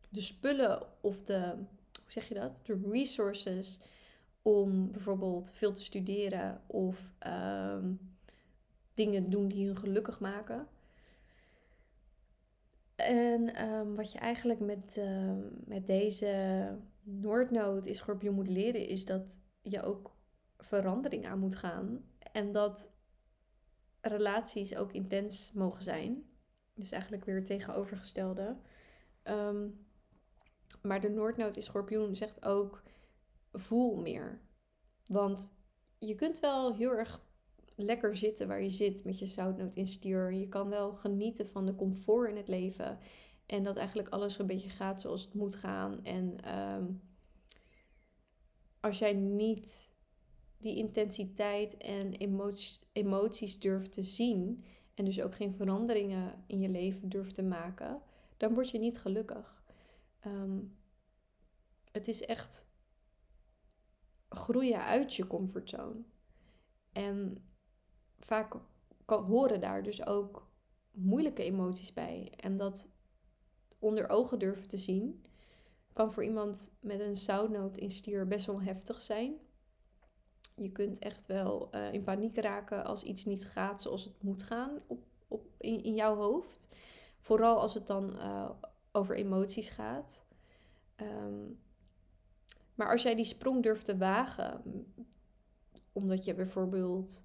de 0.08 0.20
spullen 0.20 0.82
of 1.00 1.22
de, 1.22 1.52
hoe 2.02 2.10
zeg 2.12 2.28
je 2.28 2.34
dat? 2.34 2.60
De 2.62 2.80
resources 2.90 3.80
om 4.42 4.90
bijvoorbeeld 4.90 5.50
veel 5.52 5.72
te 5.72 5.82
studeren 5.82 6.60
of 6.66 7.12
um, 7.26 8.14
dingen 8.94 9.30
doen 9.30 9.48
die 9.48 9.66
hun 9.66 9.76
gelukkig 9.76 10.20
maken. 10.20 10.66
En 12.96 13.64
um, 13.70 13.96
wat 13.96 14.12
je 14.12 14.18
eigenlijk 14.18 14.60
met, 14.60 15.00
met 15.64 15.86
deze 15.86 16.64
Noordnood 17.10 17.86
in 17.86 17.94
Schorpioen 17.94 18.34
moet 18.34 18.48
leren, 18.48 18.88
is 18.88 19.04
dat 19.04 19.40
je 19.62 19.82
ook 19.82 20.16
verandering 20.58 21.26
aan 21.26 21.38
moet 21.38 21.56
gaan. 21.56 22.04
En 22.32 22.52
dat 22.52 22.92
relaties 24.00 24.76
ook 24.76 24.92
intens 24.92 25.52
mogen 25.52 25.82
zijn. 25.82 26.24
Dus 26.74 26.90
eigenlijk 26.90 27.24
weer 27.24 27.36
het 27.36 27.46
tegenovergestelde. 27.46 28.56
Um, 29.24 29.86
maar 30.82 31.00
de 31.00 31.08
Noordnood 31.08 31.56
in 31.56 31.62
Schorpioen 31.62 32.16
zegt 32.16 32.44
ook: 32.44 32.82
voel 33.52 33.96
meer. 33.96 34.40
Want 35.06 35.52
je 35.98 36.14
kunt 36.14 36.40
wel 36.40 36.74
heel 36.74 36.90
erg 36.90 37.28
lekker 37.76 38.16
zitten 38.16 38.48
waar 38.48 38.62
je 38.62 38.70
zit 38.70 39.04
met 39.04 39.18
je 39.18 39.26
zoutnoot 39.26 39.74
in 39.74 39.86
stier. 39.86 40.32
Je 40.32 40.48
kan 40.48 40.68
wel 40.68 40.92
genieten 40.92 41.46
van 41.46 41.66
de 41.66 41.74
comfort 41.74 42.30
in 42.30 42.36
het 42.36 42.48
leven. 42.48 42.98
En 43.50 43.62
dat 43.62 43.76
eigenlijk 43.76 44.08
alles 44.08 44.38
een 44.38 44.46
beetje 44.46 44.70
gaat 44.70 45.00
zoals 45.00 45.24
het 45.24 45.34
moet 45.34 45.54
gaan. 45.54 46.04
En 46.04 46.54
um, 46.58 47.02
als 48.80 48.98
jij 48.98 49.12
niet 49.12 49.94
die 50.56 50.76
intensiteit 50.76 51.76
en 51.76 52.12
emoties, 52.12 52.82
emoties 52.92 53.60
durft 53.60 53.92
te 53.92 54.02
zien. 54.02 54.64
En 54.94 55.04
dus 55.04 55.20
ook 55.20 55.34
geen 55.34 55.54
veranderingen 55.54 56.44
in 56.46 56.60
je 56.60 56.68
leven 56.68 57.08
durft 57.08 57.34
te 57.34 57.42
maken. 57.42 58.02
Dan 58.36 58.54
word 58.54 58.70
je 58.70 58.78
niet 58.78 58.98
gelukkig. 58.98 59.62
Um, 60.26 60.76
het 61.92 62.08
is 62.08 62.24
echt 62.24 62.68
groeien 64.28 64.84
uit 64.84 65.14
je 65.14 65.26
comfortzone. 65.26 66.02
En 66.92 67.44
vaak 68.18 68.56
horen 69.06 69.60
daar 69.60 69.82
dus 69.82 70.06
ook 70.06 70.50
moeilijke 70.90 71.42
emoties 71.42 71.92
bij. 71.92 72.32
En 72.36 72.56
dat 72.56 72.88
onder 73.80 74.08
ogen 74.08 74.38
durven 74.38 74.68
te 74.68 74.76
zien, 74.76 75.24
kan 75.92 76.12
voor 76.12 76.24
iemand 76.24 76.70
met 76.80 77.00
een 77.00 77.16
zoutnoot 77.16 77.76
in 77.76 77.90
stier 77.90 78.26
best 78.26 78.46
wel 78.46 78.62
heftig 78.62 79.02
zijn. 79.02 79.34
Je 80.54 80.70
kunt 80.70 80.98
echt 80.98 81.26
wel 81.26 81.68
uh, 81.74 81.92
in 81.92 82.02
paniek 82.02 82.38
raken 82.38 82.84
als 82.84 83.02
iets 83.02 83.24
niet 83.24 83.44
gaat 83.44 83.82
zoals 83.82 84.04
het 84.04 84.22
moet 84.22 84.42
gaan 84.42 84.80
op, 84.86 85.02
op, 85.28 85.46
in, 85.58 85.82
in 85.82 85.94
jouw 85.94 86.16
hoofd. 86.16 86.68
Vooral 87.18 87.60
als 87.60 87.74
het 87.74 87.86
dan 87.86 88.16
uh, 88.16 88.50
over 88.92 89.16
emoties 89.16 89.68
gaat. 89.68 90.24
Um, 90.96 91.58
maar 92.74 92.90
als 92.90 93.02
jij 93.02 93.14
die 93.14 93.24
sprong 93.24 93.62
durft 93.62 93.84
te 93.84 93.96
wagen, 93.96 94.62
omdat 95.92 96.24
je 96.24 96.34
bijvoorbeeld 96.34 97.22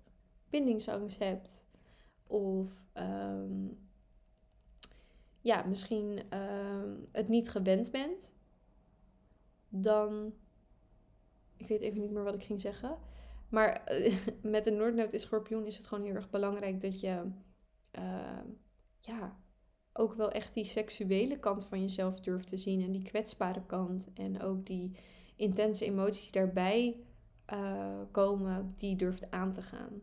bindingsangst 0.50 1.20
hebt, 1.20 1.68
of 2.28 2.70
um, 2.94 3.85
ja, 5.46 5.64
misschien 5.64 6.22
um, 6.34 7.08
het 7.12 7.28
niet 7.28 7.50
gewend 7.50 7.92
bent, 7.92 8.34
dan. 9.70 10.34
Ik 11.58 11.68
weet 11.68 11.82
even 11.82 12.02
niet 12.02 12.12
meer 12.12 12.24
wat 12.24 12.34
ik 12.34 12.44
ging 12.44 12.62
zeggen. 12.62 12.98
Maar 13.50 13.84
met 14.42 14.64
de 14.64 14.72
Noordnood 14.72 15.14
in 15.14 15.20
Schorpioen 15.20 15.66
is 15.66 15.78
het 15.78 15.88
gewoon 15.88 16.04
heel 16.04 16.16
erg 16.16 16.30
belangrijk 16.30 16.82
dat 16.82 17.00
je. 17.00 17.22
Uh, 18.00 18.42
ja, 19.00 19.40
ook 19.94 20.14
wel 20.14 20.32
echt 20.32 20.54
die 20.54 20.66
seksuele 20.66 21.40
kant 21.40 21.66
van 21.66 21.82
jezelf 21.82 22.20
durft 22.20 22.48
te 22.48 22.58
zien. 22.58 22.82
En 22.82 22.92
die 22.92 23.04
kwetsbare 23.04 23.66
kant. 23.66 24.08
En 24.14 24.42
ook 24.42 24.66
die 24.66 24.96
intense 25.36 25.86
emoties 25.86 26.32
daarbij 26.32 27.00
uh, 27.54 28.02
komen, 28.12 28.74
die 28.78 28.96
durft 28.96 29.32
aan 29.32 29.54
te 29.54 29.62
gaan. 29.62 30.02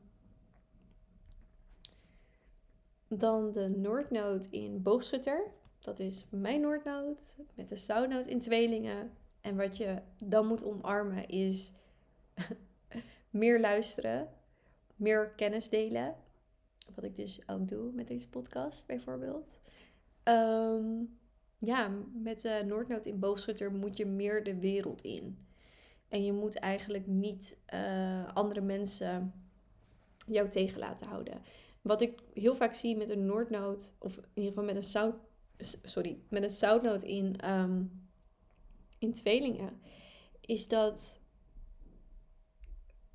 Dan 3.18 3.53
de 3.53 3.68
Noordnoot 3.68 4.46
in 4.51 4.83
Boogschutter. 4.83 5.44
Dat 5.79 5.98
is 5.98 6.27
mijn 6.31 6.61
Noordnoot 6.61 7.37
met 7.55 7.68
de 7.68 7.77
Zoutnoot 7.77 8.27
in 8.27 8.40
tweelingen. 8.40 9.11
En 9.40 9.57
wat 9.57 9.77
je 9.77 9.98
dan 10.18 10.46
moet 10.46 10.64
omarmen 10.64 11.29
is 11.29 11.72
meer 13.31 13.61
luisteren, 13.61 14.29
meer 14.96 15.29
kennis 15.37 15.68
delen. 15.68 16.14
Wat 16.94 17.05
ik 17.05 17.16
dus 17.16 17.40
ook 17.46 17.68
doe 17.68 17.92
met 17.92 18.09
deze 18.09 18.29
podcast 18.29 18.87
bijvoorbeeld. 18.87 19.61
Um, 20.25 21.18
ja, 21.59 21.90
met 22.12 22.40
de 22.40 22.62
Noordnood 22.66 23.07
in 23.07 23.18
Boogschutter 23.18 23.72
moet 23.72 23.96
je 23.96 24.07
meer 24.07 24.44
de 24.44 24.59
wereld 24.59 25.03
in. 25.03 25.38
En 26.09 26.25
je 26.25 26.33
moet 26.33 26.55
eigenlijk 26.55 27.07
niet 27.07 27.57
uh, 27.75 28.35
andere 28.35 28.61
mensen 28.61 29.33
jou 30.27 30.48
tegen 30.48 30.79
laten 30.79 31.07
houden. 31.07 31.42
Wat 31.83 32.01
ik 32.01 32.23
heel 32.35 32.55
vaak 32.55 32.75
zie 32.75 32.97
met 32.97 33.11
een 33.11 33.27
Noordnood, 33.27 33.95
of 33.99 34.16
in 34.16 34.25
ieder 34.35 34.51
geval 34.51 34.64
met 34.64 34.77
een 34.77 34.85
zout, 34.85 35.14
sorry, 35.83 36.18
met 36.29 36.42
een 36.42 36.51
zoutnoot 36.51 37.03
in, 37.03 37.51
um, 37.51 38.09
in 38.99 39.12
tweelingen, 39.12 39.81
is 40.40 40.68
dat, 40.68 41.21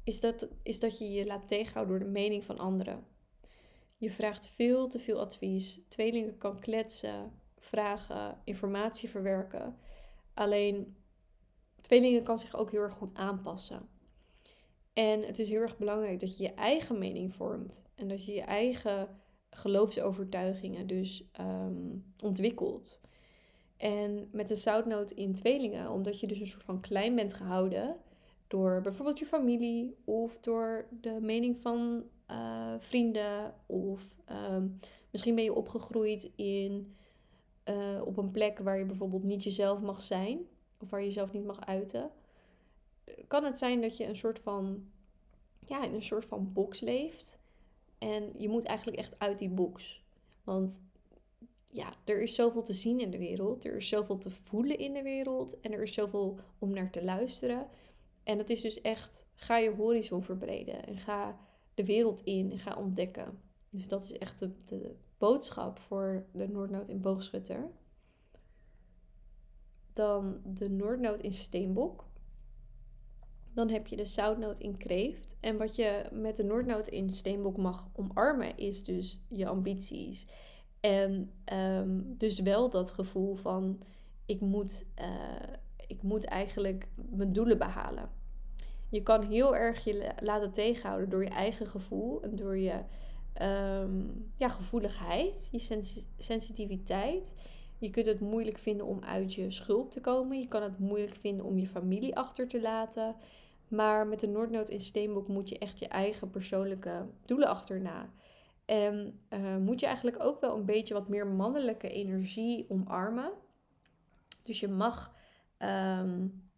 is, 0.04 0.20
dat, 0.20 0.48
is 0.64 0.80
dat 0.80 0.98
je 0.98 1.12
je 1.12 1.26
laat 1.26 1.48
tegenhouden 1.48 1.98
door 1.98 2.08
de 2.08 2.14
mening 2.14 2.44
van 2.44 2.58
anderen. 2.58 3.06
Je 3.98 4.12
vraagt 4.12 4.48
veel 4.48 4.88
te 4.88 5.00
veel 5.00 5.20
advies. 5.20 5.82
Tweelingen 5.88 6.38
kan 6.38 6.60
kletsen 6.60 7.32
vragen, 7.58 8.42
informatie 8.44 9.10
verwerken. 9.10 9.78
Alleen 10.34 10.98
tweelingen 11.82 12.24
kan 12.24 12.38
zich 12.38 12.56
ook 12.56 12.72
heel 12.72 12.82
erg 12.82 12.94
goed 12.94 13.18
aanpassen. 13.18 13.90
En 14.98 15.24
het 15.24 15.40
is 15.40 15.50
heel 15.50 15.62
erg 15.62 15.78
belangrijk 15.78 16.20
dat 16.20 16.38
je 16.38 16.44
je 16.44 16.54
eigen 16.54 16.98
mening 16.98 17.34
vormt 17.34 17.82
en 17.96 18.08
dat 18.08 18.26
je 18.26 18.34
je 18.34 18.42
eigen 18.42 19.08
geloofsovertuigingen 19.50 20.88
dus 20.88 21.30
um, 21.40 22.14
ontwikkelt. 22.24 23.02
En 23.76 24.30
met 24.32 24.48
de 24.48 24.56
zoutnoot 24.56 25.12
in 25.12 25.34
tweelingen, 25.34 25.92
omdat 25.92 26.20
je 26.20 26.28
dus 26.28 26.40
een 26.40 26.48
soort 26.48 26.64
van 26.64 26.82
klein 26.82 27.16
bent 27.16 27.34
gehouden 27.34 27.96
door 28.48 28.82
bijvoorbeeld 28.82 29.20
je 29.20 29.26
familie 29.26 29.96
of 30.04 30.40
door 30.40 30.88
de 31.02 31.18
mening 31.22 31.58
van 31.62 32.04
uh, 32.32 32.74
vrienden 32.80 33.54
of 33.66 34.16
um, 34.52 34.80
misschien 35.12 35.36
ben 35.36 35.44
je 35.44 35.54
opgegroeid 35.54 36.32
in 36.36 36.96
uh, 37.70 38.02
op 38.06 38.18
een 38.18 38.32
plek 38.32 38.60
waar 38.60 38.78
je 38.78 38.86
bijvoorbeeld 38.86 39.24
niet 39.24 39.44
jezelf 39.44 39.82
mag 39.82 40.02
zijn, 40.02 40.40
of 40.80 40.90
waar 40.90 41.00
je 41.00 41.08
jezelf 41.08 41.34
niet 41.34 41.46
mag 41.46 41.66
uiten, 41.66 42.12
kan 43.28 43.44
het 43.44 43.58
zijn 43.58 43.82
dat 43.82 43.98
je 43.98 44.06
een 44.06 44.18
soort 44.18 44.40
van, 44.40 44.90
ja, 45.60 45.84
in 45.84 45.94
een 45.94 46.04
soort 46.04 46.26
van 46.26 46.54
box 46.54 46.80
leeft. 46.80 47.40
En 47.98 48.34
je 48.38 48.50
moet 48.50 48.66
eigenlijk 48.66 48.98
echt 48.98 49.20
uit 49.20 49.40
die 49.40 49.50
box. 49.50 50.04
Want 50.44 50.80
ja, 51.68 51.94
er 52.04 52.22
is 52.22 52.36
zoveel 52.36 52.64
te 52.64 52.74
zien 52.74 53.00
in 53.00 53.12
de 53.12 53.18
wereld, 53.18 53.66
er 53.66 53.76
is 53.76 53.88
zoveel 53.88 54.18
te 54.18 54.32
voelen 54.32 54.78
in 54.78 54.94
de 54.94 55.02
wereld 55.02 55.60
en 55.60 55.72
er 55.72 55.82
is 55.82 55.94
zoveel 55.94 56.40
om 56.60 56.74
naar 56.74 56.92
te 56.92 57.04
luisteren. 57.04 57.68
En 58.24 58.38
het 58.38 58.50
is 58.50 58.62
dus 58.62 58.82
echt, 58.82 59.28
ga 59.34 59.58
je 59.58 59.72
horizon 59.72 60.24
verbreden 60.24 60.86
en 60.86 60.98
ga 60.98 61.40
de 61.74 61.86
wereld 61.86 62.22
in 62.22 62.52
en 62.52 62.60
ga 62.60 62.76
ontdekken. 62.76 63.42
Dus 63.70 63.88
dat 63.88 64.04
is 64.04 64.12
echt 64.12 64.40
de, 64.40 64.52
de 64.66 64.96
boodschap 65.18 65.80
voor 65.80 66.26
de 66.32 66.48
Noordnood 66.48 66.90
in 66.90 67.02
Boogschutter. 67.02 67.72
Dan 69.94 70.42
de 70.44 70.70
Noordnood 70.70 71.22
in 71.22 71.34
Steenbok. 71.34 72.07
Dan 73.58 73.70
heb 73.70 73.88
je 73.88 73.96
de 73.96 74.06
Zoutnoot 74.06 74.60
in 74.60 74.78
Kreeft. 74.78 75.38
En 75.40 75.58
wat 75.58 75.76
je 75.76 76.06
met 76.12 76.38
de 76.38 76.44
Noordnoot 76.44 76.88
in 76.88 77.10
Steenbok 77.10 77.58
mag 77.58 77.90
omarmen, 77.96 78.58
is 78.58 78.84
dus 78.84 79.22
je 79.28 79.48
ambities. 79.48 80.28
En 80.80 81.32
um, 81.54 82.16
dus 82.18 82.40
wel 82.40 82.70
dat 82.70 82.92
gevoel 82.92 83.36
van: 83.36 83.80
ik 84.26 84.42
moet, 84.42 84.86
uh, 85.00 85.56
ik 85.88 86.02
moet 86.02 86.26
eigenlijk 86.26 86.88
mijn 86.96 87.34
doelen 87.34 87.58
behalen. 87.58 88.10
Je 88.90 89.04
kan 89.04 89.24
heel 89.24 89.56
erg 89.56 89.84
je 89.84 90.12
laten 90.24 90.52
tegenhouden 90.52 91.10
door 91.10 91.24
je 91.24 91.30
eigen 91.30 91.68
gevoel 91.68 92.22
en 92.22 92.36
door 92.36 92.58
je 92.58 92.80
um, 93.42 94.32
ja, 94.36 94.50
gevoeligheid, 94.50 95.48
je 95.52 95.82
sensitiviteit. 96.18 97.36
Je 97.78 97.90
kunt 97.90 98.06
het 98.06 98.20
moeilijk 98.20 98.58
vinden 98.58 98.86
om 98.86 99.04
uit 99.04 99.34
je 99.34 99.52
schulp 99.52 99.92
te 99.92 100.02
komen. 100.02 100.40
Je 100.40 100.48
kan 100.48 100.64
het 100.64 100.80
moeilijk 100.80 101.16
vinden 101.16 101.46
om 101.46 101.58
je 101.58 101.68
familie 101.68 102.16
achter 102.16 102.48
te 102.48 102.62
laten. 102.62 103.16
Maar 103.68 104.08
met 104.08 104.20
de 104.20 104.28
Noordnood 104.28 104.70
in 104.70 104.82
Steenbok 104.82 105.28
moet 105.28 105.50
je 105.50 105.58
echt 105.58 105.80
je 105.80 105.88
eigen 105.88 106.30
persoonlijke 106.30 107.06
doelen 107.26 107.48
achterna. 107.48 108.10
En 108.66 109.20
uh, 109.30 109.58
moet 109.58 109.80
je 109.80 109.86
eigenlijk 109.86 110.24
ook 110.24 110.42
wel 110.42 110.56
een 110.56 110.66
beetje 110.66 110.94
wat 110.94 111.08
meer 111.08 111.28
mannelijke 111.28 111.90
energie 111.90 112.66
omarmen. 112.70 113.32
Dus 114.42 114.60
je 114.60 114.68
mag, 114.68 115.16
um, 115.60 116.50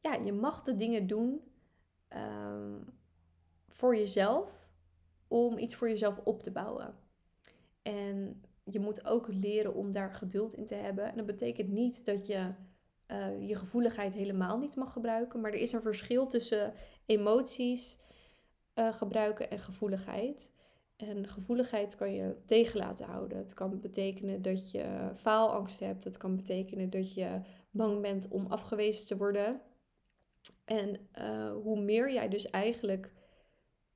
ja, 0.00 0.14
je 0.24 0.32
mag 0.32 0.62
de 0.62 0.76
dingen 0.76 1.06
doen 1.06 1.40
um, 2.08 2.84
voor 3.68 3.96
jezelf 3.96 4.68
om 5.28 5.58
iets 5.58 5.74
voor 5.74 5.88
jezelf 5.88 6.20
op 6.24 6.42
te 6.42 6.50
bouwen. 6.50 6.94
En 7.82 8.42
je 8.64 8.80
moet 8.80 9.04
ook 9.04 9.26
leren 9.28 9.74
om 9.74 9.92
daar 9.92 10.14
geduld 10.14 10.54
in 10.54 10.66
te 10.66 10.74
hebben. 10.74 11.04
En 11.04 11.16
dat 11.16 11.26
betekent 11.26 11.68
niet 11.68 12.04
dat 12.04 12.26
je 12.26 12.52
uh, 13.12 13.48
je 13.48 13.54
gevoeligheid 13.54 14.14
helemaal 14.14 14.58
niet 14.58 14.76
mag 14.76 14.92
gebruiken, 14.92 15.40
maar 15.40 15.52
er 15.52 15.60
is 15.60 15.72
een 15.72 15.82
verschil 15.82 16.26
tussen 16.26 16.74
emoties 17.06 17.98
uh, 18.74 18.92
gebruiken 18.92 19.50
en 19.50 19.58
gevoeligheid. 19.58 20.48
En 20.96 21.28
gevoeligheid 21.28 21.96
kan 21.96 22.12
je 22.12 22.36
tegen 22.46 22.78
laten 22.78 23.06
houden. 23.06 23.38
Het 23.38 23.54
kan 23.54 23.80
betekenen 23.80 24.42
dat 24.42 24.70
je 24.70 25.10
faalangst 25.16 25.80
hebt. 25.80 26.04
Het 26.04 26.16
kan 26.16 26.36
betekenen 26.36 26.90
dat 26.90 27.14
je 27.14 27.40
bang 27.70 28.00
bent 28.00 28.28
om 28.28 28.46
afgewezen 28.46 29.06
te 29.06 29.16
worden. 29.16 29.60
En 30.64 31.08
uh, 31.18 31.52
hoe 31.52 31.80
meer 31.80 32.12
jij 32.12 32.28
dus 32.28 32.50
eigenlijk 32.50 33.12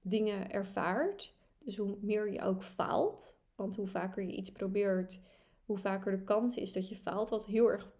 dingen 0.00 0.50
ervaart. 0.50 1.34
Dus 1.58 1.76
hoe 1.76 1.96
meer 2.00 2.32
je 2.32 2.42
ook 2.42 2.62
faalt. 2.62 3.38
Want 3.54 3.76
hoe 3.76 3.86
vaker 3.86 4.22
je 4.22 4.32
iets 4.32 4.52
probeert, 4.52 5.20
hoe 5.64 5.78
vaker 5.78 6.10
de 6.10 6.24
kans 6.24 6.56
is 6.56 6.72
dat 6.72 6.88
je 6.88 6.96
faalt. 6.96 7.30
Wat 7.30 7.46
heel 7.46 7.70
erg 7.70 7.92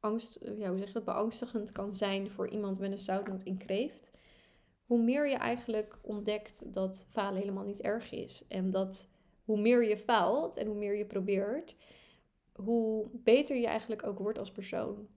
angst, 0.00 0.38
ja, 0.56 0.68
hoe 0.68 0.78
zeg 0.78 0.86
je 0.86 0.92
dat, 0.92 1.04
beangstigend 1.04 1.72
kan 1.72 1.92
zijn 1.92 2.30
voor 2.30 2.48
iemand 2.48 2.78
met 2.78 2.90
een 2.90 2.98
zoutnoot 2.98 3.42
in 3.42 3.56
kreeft. 3.56 4.10
Hoe 4.84 5.02
meer 5.02 5.28
je 5.28 5.36
eigenlijk 5.36 5.98
ontdekt 6.02 6.74
dat 6.74 7.06
falen 7.10 7.40
helemaal 7.40 7.64
niet 7.64 7.80
erg 7.80 8.12
is. 8.12 8.44
En 8.48 8.70
dat 8.70 9.08
hoe 9.44 9.60
meer 9.60 9.88
je 9.88 9.96
faalt 9.96 10.56
en 10.56 10.66
hoe 10.66 10.76
meer 10.76 10.96
je 10.96 11.06
probeert, 11.06 11.76
hoe 12.52 13.08
beter 13.12 13.56
je 13.56 13.66
eigenlijk 13.66 14.06
ook 14.06 14.18
wordt 14.18 14.38
als 14.38 14.50
persoon 14.50 15.08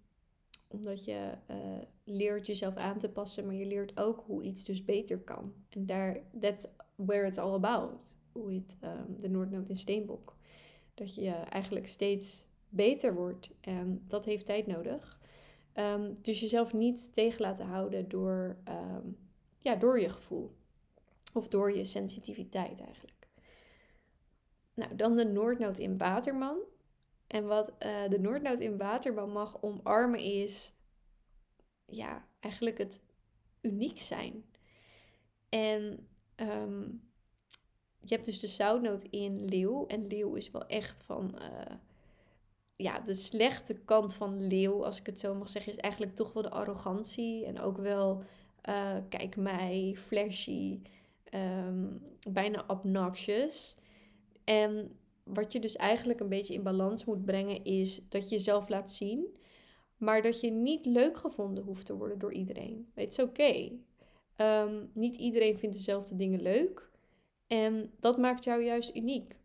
omdat 0.73 1.05
je 1.05 1.31
uh, 1.49 1.55
leert 2.03 2.45
jezelf 2.45 2.75
aan 2.75 2.99
te 2.99 3.09
passen, 3.09 3.45
maar 3.45 3.55
je 3.55 3.65
leert 3.65 3.99
ook 3.99 4.23
hoe 4.25 4.43
iets 4.43 4.63
dus 4.63 4.85
beter 4.85 5.19
kan. 5.19 5.53
En 5.69 5.85
daar, 5.85 6.19
that's 6.39 6.67
where 6.95 7.27
it's 7.27 7.37
all 7.37 7.53
about. 7.53 8.17
With 8.33 8.77
um, 8.83 9.17
de 9.17 9.29
Noordnood 9.29 9.69
in 9.69 9.77
Steenbok. 9.77 10.37
Dat 10.93 11.15
je 11.15 11.29
eigenlijk 11.31 11.87
steeds 11.87 12.45
beter 12.73 13.13
wordt. 13.13 13.49
En 13.61 14.03
dat 14.07 14.25
heeft 14.25 14.45
tijd 14.45 14.67
nodig. 14.67 15.19
Ehm, 15.73 16.13
dus 16.21 16.39
jezelf 16.39 16.73
niet 16.73 17.13
tegen 17.13 17.41
laten 17.41 17.65
houden 17.65 18.09
door, 18.09 18.57
ehm, 18.63 19.07
ja, 19.59 19.75
door 19.75 19.99
je 19.99 20.09
gevoel. 20.09 20.55
Of 21.33 21.47
door 21.47 21.75
je 21.75 21.85
sensitiviteit 21.85 22.81
eigenlijk. 22.81 23.27
Nou, 24.73 24.95
dan 24.95 25.15
de 25.15 25.25
Noordnoot 25.25 25.77
in 25.77 25.97
Waterman. 25.97 26.57
En 27.27 27.45
wat 27.45 27.69
uh, 27.69 28.09
de 28.09 28.19
Noordnoot 28.19 28.59
in 28.59 28.77
Waterman 28.77 29.31
mag 29.31 29.61
omarmen 29.61 30.19
is, 30.19 30.73
ja, 31.85 32.27
eigenlijk 32.39 32.77
het 32.77 33.03
uniek 33.61 34.01
zijn. 34.01 34.45
En 35.49 36.07
um, 36.35 37.11
je 37.99 38.13
hebt 38.13 38.25
dus 38.25 38.39
de 38.39 38.47
zoutnoot 38.47 39.03
in 39.03 39.45
leeuw. 39.45 39.85
En 39.87 40.07
leeuw 40.07 40.35
is 40.35 40.51
wel 40.51 40.65
echt 40.65 41.01
van, 41.01 41.35
uh, 41.41 41.75
ja, 42.75 42.99
de 42.99 43.13
slechte 43.13 43.73
kant 43.73 44.13
van 44.13 44.47
leeuw, 44.47 44.85
als 44.85 44.99
ik 44.99 45.05
het 45.05 45.19
zo 45.19 45.35
mag 45.35 45.49
zeggen, 45.49 45.71
is 45.71 45.77
eigenlijk 45.77 46.15
toch 46.15 46.33
wel 46.33 46.43
de 46.43 46.49
arrogantie. 46.49 47.45
En 47.45 47.59
ook 47.59 47.77
wel, 47.77 48.23
uh, 48.69 48.97
kijk 49.09 49.35
mij, 49.35 49.95
flashy, 49.97 50.81
um, 51.33 52.01
bijna 52.31 52.63
obnoxious. 52.67 53.75
En 54.43 54.97
wat 55.23 55.51
je 55.51 55.59
dus 55.59 55.75
eigenlijk 55.75 56.19
een 56.19 56.29
beetje 56.29 56.53
in 56.53 56.63
balans 56.63 57.05
moet 57.05 57.25
brengen, 57.25 57.63
is 57.63 58.01
dat 58.09 58.29
je 58.29 58.35
jezelf 58.35 58.69
laat 58.69 58.91
zien. 58.91 59.25
Maar 59.97 60.21
dat 60.21 60.39
je 60.39 60.51
niet 60.51 60.85
leuk 60.85 61.17
gevonden 61.17 61.63
hoeft 61.63 61.85
te 61.85 61.95
worden 61.95 62.19
door 62.19 62.33
iedereen. 62.33 62.91
Is 62.95 63.19
oké. 63.19 63.29
Okay. 63.29 63.79
Um, 64.37 64.89
niet 64.93 65.15
iedereen 65.15 65.57
vindt 65.57 65.75
dezelfde 65.75 66.15
dingen 66.15 66.41
leuk. 66.41 66.91
En 67.47 67.91
dat 67.99 68.17
maakt 68.17 68.43
jou 68.43 68.63
juist 68.63 68.95
uniek. 68.95 69.35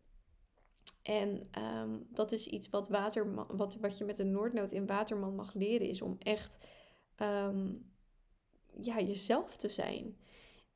En 1.08 1.40
um, 1.58 2.06
dat 2.10 2.32
is 2.32 2.46
iets 2.46 2.70
wat, 2.70 2.88
waterman, 2.88 3.46
wat, 3.50 3.76
wat 3.80 3.98
je 3.98 4.04
met 4.04 4.18
een 4.18 4.30
Noordnoot 4.30 4.72
in 4.72 4.86
Waterman 4.86 5.34
mag 5.34 5.54
leren, 5.54 5.88
is 5.88 6.02
om 6.02 6.16
echt 6.18 6.58
um, 7.22 7.90
ja, 8.80 9.00
jezelf 9.00 9.56
te 9.56 9.68
zijn. 9.68 10.16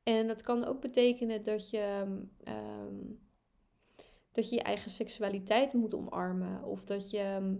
En 0.03 0.27
dat 0.27 0.43
kan 0.43 0.65
ook 0.65 0.81
betekenen 0.81 1.43
dat 1.43 1.71
je, 1.71 2.03
um, 2.49 3.21
dat 4.33 4.49
je 4.49 4.55
je 4.55 4.63
eigen 4.63 4.91
seksualiteit 4.91 5.73
moet 5.73 5.95
omarmen. 5.95 6.65
Of 6.65 6.85
dat 6.85 7.11
je 7.11 7.57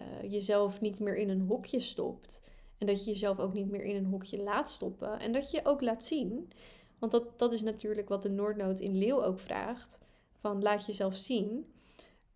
uh, 0.00 0.32
jezelf 0.32 0.80
niet 0.80 0.98
meer 0.98 1.16
in 1.16 1.28
een 1.28 1.46
hokje 1.46 1.80
stopt. 1.80 2.42
En 2.78 2.86
dat 2.86 3.04
je 3.04 3.10
jezelf 3.10 3.38
ook 3.38 3.52
niet 3.52 3.70
meer 3.70 3.82
in 3.82 3.96
een 3.96 4.10
hokje 4.10 4.42
laat 4.42 4.70
stoppen. 4.70 5.18
En 5.18 5.32
dat 5.32 5.50
je 5.50 5.64
ook 5.64 5.80
laat 5.80 6.04
zien. 6.04 6.50
Want 6.98 7.12
dat, 7.12 7.38
dat 7.38 7.52
is 7.52 7.62
natuurlijk 7.62 8.08
wat 8.08 8.22
de 8.22 8.30
Noordnoot 8.30 8.80
in 8.80 8.98
Leeuw 8.98 9.24
ook 9.24 9.38
vraagt. 9.38 9.98
Van 10.32 10.62
laat 10.62 10.86
jezelf 10.86 11.14
zien. 11.14 11.66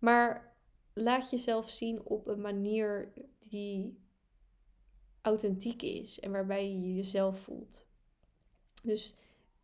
Maar 0.03 0.55
laat 0.93 1.29
jezelf 1.29 1.69
zien 1.69 2.03
op 2.03 2.27
een 2.27 2.41
manier 2.41 3.13
die 3.49 3.99
authentiek 5.21 5.81
is. 5.81 6.19
En 6.19 6.31
waarbij 6.31 6.71
je 6.71 6.95
jezelf 6.95 7.39
voelt. 7.39 7.87
Dus 8.83 9.15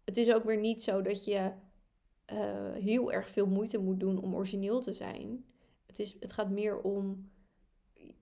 het 0.06 0.18
is 0.18 0.34
ook 0.34 0.44
weer 0.44 0.60
niet 0.60 0.84
zo 0.84 1.02
dat 1.02 1.26
je 1.26 1.52
uh, 2.34 2.72
heel 2.74 3.12
erg 3.12 3.30
veel 3.30 3.48
moeite 3.48 3.78
moet 3.78 4.00
doen 4.00 4.22
om 4.22 4.36
origineel 4.36 4.82
te 4.82 4.94
zijn. 4.94 5.46
Het, 5.86 6.00
is, 6.00 6.16
het 6.20 6.34
gaat 6.34 6.50
meer 6.50 6.82
om 6.82 7.30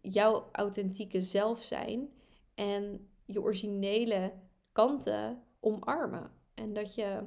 jouw 0.01 0.49
authentieke 0.51 1.21
zelf 1.21 1.61
zijn 1.61 2.09
en 2.55 3.07
je 3.25 3.41
originele 3.41 4.33
kanten 4.71 5.43
omarmen. 5.59 6.31
En 6.53 6.73
dat 6.73 6.95
je 6.95 7.23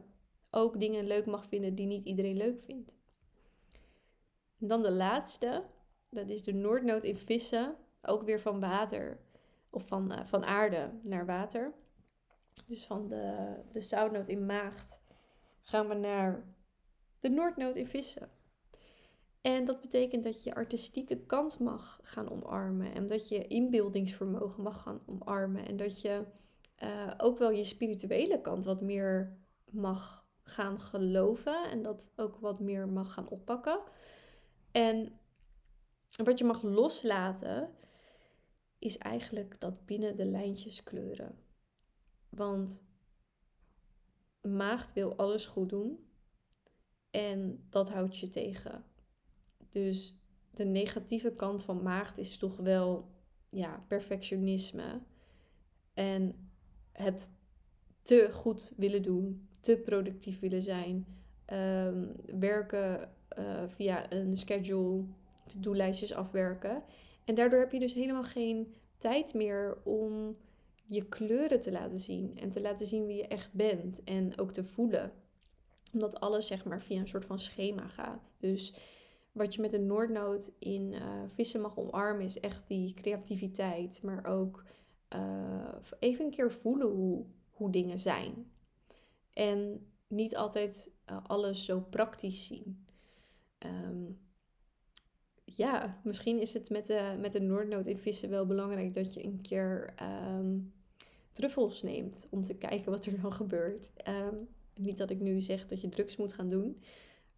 ook 0.51 0.81
dingen 0.81 1.07
leuk 1.07 1.27
mag 1.27 1.47
vinden 1.47 1.75
die 1.75 1.87
niet 1.87 2.07
iedereen 2.07 2.37
leuk 2.37 2.63
vindt. 2.63 3.00
En 4.61 4.69
dan 4.69 4.83
de 4.83 4.93
laatste, 4.93 5.65
dat 6.09 6.29
is 6.29 6.43
de 6.43 6.53
Noordnoot 6.53 7.05
in 7.05 7.17
vissen, 7.17 7.77
ook 8.03 8.23
weer 8.23 8.41
van 8.41 8.61
water 8.61 9.21
of 9.71 9.87
van, 9.87 10.13
uh, 10.13 10.25
van 10.25 10.45
aarde 10.45 10.91
naar 11.03 11.27
water. 11.27 11.75
Dus 12.67 12.87
van 12.87 13.09
de, 13.09 13.55
de 13.71 13.81
zoutnoot 13.81 14.29
in 14.29 14.47
maagd 14.47 15.01
gaan 15.61 15.89
we 15.89 15.95
naar 15.95 16.45
de 17.21 17.29
Noordnoot 17.29 17.77
in 17.77 17.87
vissen. 17.87 18.31
En 19.41 19.65
dat 19.65 19.81
betekent 19.81 20.25
dat 20.25 20.43
je 20.43 20.55
artistieke 20.55 21.17
kant 21.17 21.59
mag 21.59 22.01
gaan 22.03 22.31
omarmen. 22.31 22.95
En 22.95 23.09
dat 23.09 23.29
je 23.29 23.47
inbeeldingsvermogen 23.47 24.63
mag 24.63 24.83
gaan 24.83 25.01
omarmen. 25.07 25.67
En 25.67 25.77
dat 25.77 26.01
je 26.01 26.25
uh, 26.83 27.11
ook 27.17 27.39
wel 27.39 27.51
je 27.51 27.65
spirituele 27.65 28.41
kant 28.41 28.65
wat 28.65 28.81
meer 28.81 29.39
mag 29.71 30.27
gaan 30.43 30.81
geloven. 30.81 31.71
En 31.71 31.83
dat 31.83 32.13
ook 32.17 32.37
wat 32.37 32.61
meer 32.61 32.89
mag 32.89 33.13
gaan 33.13 33.29
oppakken. 33.29 33.81
En 34.73 35.19
wat 36.25 36.39
je 36.39 36.45
mag 36.45 36.63
loslaten 36.63 37.75
is 38.79 38.99
eigenlijk 38.99 39.61
dat 39.61 39.87
binnen 39.87 40.15
de 40.15 40.25
lijntjes 40.25 40.83
kleuren. 40.83 41.39
Want 42.29 42.83
maagd 44.41 44.93
wil 44.93 45.17
alles 45.17 45.47
goed 45.47 45.69
doen. 45.69 46.05
En 47.11 47.67
dat 47.71 47.91
houdt 47.91 48.19
je 48.19 48.29
tegen. 48.29 48.85
Dus 49.69 50.15
de 50.51 50.65
negatieve 50.65 51.33
kant 51.33 51.63
van 51.63 51.83
maagd 51.83 52.19
is 52.19 52.39
toch 52.39 52.57
wel 52.57 53.09
ja, 53.49 53.85
perfectionisme. 53.89 55.01
En 55.95 56.51
het 56.93 57.31
te 58.03 58.29
goed 58.33 58.73
willen 58.77 59.03
doen, 59.03 59.49
te 59.61 59.77
productief 59.77 60.41
willen 60.41 60.63
zijn. 60.63 61.07
Um, 61.53 62.15
werken 62.41 63.15
uh, 63.39 63.63
via 63.67 64.13
een 64.13 64.37
schedule, 64.37 65.05
to-do-lijstjes 65.47 66.15
afwerken. 66.15 66.83
En 67.25 67.35
daardoor 67.35 67.59
heb 67.61 67.73
je 67.73 67.81
dus 67.81 67.93
helemaal 67.93 68.25
geen 68.25 68.75
tijd 68.99 69.35
meer 69.35 69.79
om 69.85 70.37
je 70.87 71.09
kleuren 71.09 71.61
te 71.61 71.73
laten 71.73 71.99
zien. 71.99 72.39
En 72.39 72.51
te 72.51 72.61
laten 72.61 72.87
zien 72.87 73.07
wie 73.07 73.17
je 73.17 73.27
echt 73.27 73.53
bent. 73.53 74.05
En 74.05 74.39
ook 74.39 74.53
te 74.53 74.65
voelen. 74.65 75.13
Omdat 75.93 76.21
alles 76.21 76.47
zeg 76.47 76.65
maar 76.65 76.83
via 76.83 77.01
een 77.01 77.09
soort 77.09 77.25
van 77.25 77.39
schema 77.39 77.89
gaat. 77.89 78.35
Dus 78.39 78.75
wat 79.33 79.55
je 79.55 79.61
met 79.61 79.73
een 79.73 79.87
Noordnoot 79.87 80.51
in 80.59 80.93
uh, 80.93 81.23
vissen 81.27 81.61
mag 81.61 81.79
omarmen 81.79 82.25
is 82.25 82.41
echt 82.41 82.63
die 82.67 82.95
creativiteit. 82.95 84.03
Maar 84.03 84.27
ook 84.27 84.65
uh, 85.15 85.75
even 85.99 86.25
een 86.25 86.31
keer 86.31 86.53
voelen 86.53 86.89
hoe, 86.89 87.25
hoe 87.51 87.71
dingen 87.71 87.99
zijn. 87.99 88.53
En 89.33 89.87
niet 90.07 90.37
altijd 90.37 90.95
alles 91.27 91.65
zo 91.65 91.81
praktisch 91.81 92.47
zien. 92.47 92.85
Um, 93.67 94.21
ja, 95.45 96.01
misschien 96.05 96.41
is 96.41 96.55
het 96.55 96.71
met 96.71 96.87
de, 96.87 97.17
met 97.19 97.33
de 97.33 97.41
Noordnoot 97.41 97.87
in 97.87 97.99
vissen 97.99 98.31
wel 98.31 98.47
belangrijk 98.47 98.95
dat 98.95 99.15
je 99.15 99.25
een 99.25 99.41
keer 99.41 99.95
um, 100.37 100.75
truffels 101.33 101.83
neemt 101.83 102.27
om 102.31 102.45
te 102.45 102.55
kijken 102.55 102.91
wat 102.91 103.07
er 103.07 103.21
dan 103.21 103.33
gebeurt. 103.33 103.91
Um, 104.09 104.49
niet 104.75 104.99
dat 104.99 105.11
ik 105.11 105.21
nu 105.21 105.41
zeg 105.41 105.67
dat 105.67 105.81
je 105.81 105.89
drugs 105.89 106.17
moet 106.17 106.33
gaan 106.33 106.49
doen, 106.49 106.83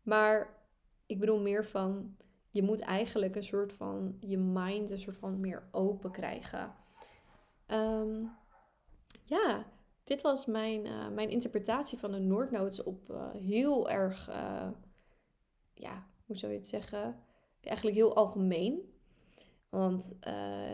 maar 0.02 0.60
ik 1.06 1.20
bedoel 1.20 1.40
meer 1.40 1.66
van 1.66 2.16
je 2.50 2.62
moet 2.62 2.80
eigenlijk 2.80 3.36
een 3.36 3.44
soort 3.44 3.72
van 3.72 4.16
je 4.20 4.38
mind 4.38 4.90
een 4.90 4.98
soort 4.98 5.16
van 5.16 5.40
meer 5.40 5.68
open 5.70 6.10
krijgen. 6.10 6.74
Ja, 9.24 9.66
dit 10.04 10.20
was 10.20 10.46
mijn, 10.46 10.86
uh, 10.86 11.08
mijn 11.08 11.30
interpretatie 11.30 11.98
van 11.98 12.12
de 12.12 12.18
Noordnotes 12.18 12.82
op 12.82 13.10
uh, 13.10 13.30
heel 13.30 13.90
erg, 13.90 14.28
uh, 14.28 14.68
ja, 15.74 16.06
hoe 16.26 16.36
zou 16.36 16.52
je 16.52 16.58
het 16.58 16.68
zeggen? 16.68 17.16
Eigenlijk 17.60 17.96
heel 17.96 18.14
algemeen. 18.14 18.80
Want 19.68 20.16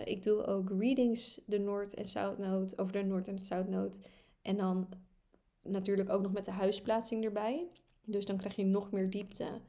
ik 0.04 0.22
doe 0.22 0.44
ook 0.44 0.70
readings, 0.70 1.40
de 1.46 1.58
Noord- 1.58 1.94
en 1.94 2.08
Zuidnoot, 2.08 2.78
over 2.78 2.92
de 2.92 3.02
Noord- 3.02 3.28
en 3.28 3.38
Zuidnoot. 3.38 4.00
En 4.42 4.56
dan 4.56 4.88
natuurlijk 5.62 6.10
ook 6.10 6.22
nog 6.22 6.32
met 6.32 6.44
de 6.44 6.50
huisplaatsing 6.50 7.24
erbij. 7.24 7.68
Dus 8.04 8.26
dan 8.26 8.36
krijg 8.36 8.56
je 8.56 8.64
nog 8.64 8.90
meer 8.90 9.10
diepte. 9.10 9.60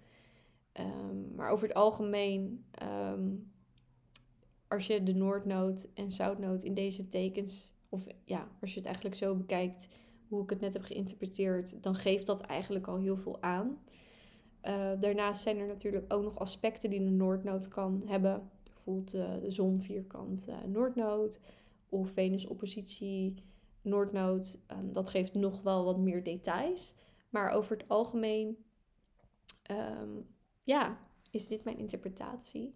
Um, 0.74 1.36
maar 1.36 1.50
over 1.50 1.68
het 1.68 1.78
algemeen 1.78 2.66
um, 2.84 3.52
als 4.68 4.88
je 4.88 5.04
de 5.04 5.14
Noordnoot 5.14 5.88
en 5.94 6.12
Zoutnoot 6.12 6.64
in 6.64 6.74
deze 6.74 7.08
tekens, 7.08 7.74
of 7.90 8.08
ja, 8.24 8.48
als 8.62 8.70
je 8.70 8.78
het 8.78 8.86
eigenlijk 8.86 9.16
zo 9.16 9.36
bekijkt, 9.36 9.88
hoe 10.28 10.44
ik 10.44 10.50
het 10.50 10.60
net 10.60 10.74
heb 10.74 10.84
geïnterpreteerd, 10.84 11.84
dan 11.84 11.96
geeft 11.96 12.26
dat 12.26 12.42
eigenlijk 12.42 12.88
al 12.88 12.98
heel 12.98 13.18
veel 13.18 13.42
aan. 13.42 13.80
Uh, 14.64 14.92
daarnaast 15.00 15.42
zijn 15.42 15.58
er 15.58 15.68
natuurlijk 15.68 16.14
ook 16.14 16.24
nog 16.24 16.40
aspecten 16.40 16.90
die 16.90 17.00
een 17.00 17.18
Noordnoot 17.18 17.68
kan 17.68 18.04
hebben. 18.06 18.50
Bijvoorbeeld 18.64 19.16
uh, 19.16 19.42
de 19.42 19.52
zon 19.52 19.82
vierkant 19.82 20.48
uh, 20.50 20.56
Noordnoot 20.66 21.40
of 21.90 22.10
Venus 22.10 22.46
oppositie 22.46 23.44
Noordnoot. 23.82 24.60
Um, 24.72 24.94
dat 24.94 25.10
geeft 25.10 25.34
nog 25.34 25.62
wel 25.62 25.86
wat 25.86 25.98
meer 25.98 26.24
details. 26.24 26.96
Maar 27.30 27.52
over 27.52 27.78
het 27.78 27.88
algemeen, 27.88 28.58
um, 29.72 30.28
ja, 30.64 30.98
is 31.32 31.48
dit 31.48 31.64
mijn 31.64 31.78
interpretatie. 31.78 32.76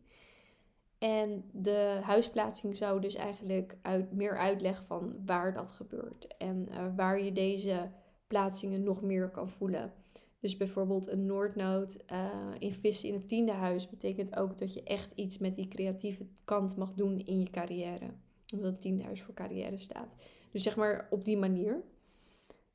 En 0.98 1.50
de 1.52 2.00
huisplaatsing 2.04 2.78
zou 2.78 3.02
dus 3.02 3.16
eigenlijk 3.16 3.78
uit, 3.82 4.12
meer 4.12 4.38
uitleggen 4.38 4.86
van 4.86 5.26
waar 5.26 5.54
dat 5.54 5.72
gebeurt. 5.72 6.38
En 6.38 6.70
waar 6.96 7.22
je 7.22 7.32
deze 7.32 7.92
plaatsingen 8.28 8.84
nog 8.84 9.02
meer 9.02 9.30
kan 9.30 9.50
voelen. 9.50 9.94
Dus 10.40 10.58
bijvoorbeeld 10.58 11.08
een 11.08 11.26
Noordnoot 11.26 11.98
uh, 12.12 12.30
in 12.60 12.74
vissen 12.74 13.10
in 13.10 13.16
het 13.16 13.28
tiende 13.28 13.52
huis 13.52 13.90
betekent 13.90 14.36
ook 14.36 14.58
dat 14.58 14.74
je 14.74 14.84
echt 14.84 15.12
iets 15.16 15.38
met 15.38 15.56
die 15.56 15.68
creatieve 15.68 16.26
kant 16.46 16.78
mag 16.78 16.94
doen 16.94 17.20
in 17.20 17.40
je 17.40 17.50
carrière. 17.50 18.10
Omdat 18.54 18.86
10.000 18.88 19.02
voor 19.14 19.34
carrière 19.34 19.78
staat. 19.78 20.16
Dus 20.52 20.64
zeg 20.64 20.76
maar 20.76 21.08
op 21.10 21.26
die 21.26 21.38
manier. 21.38 21.84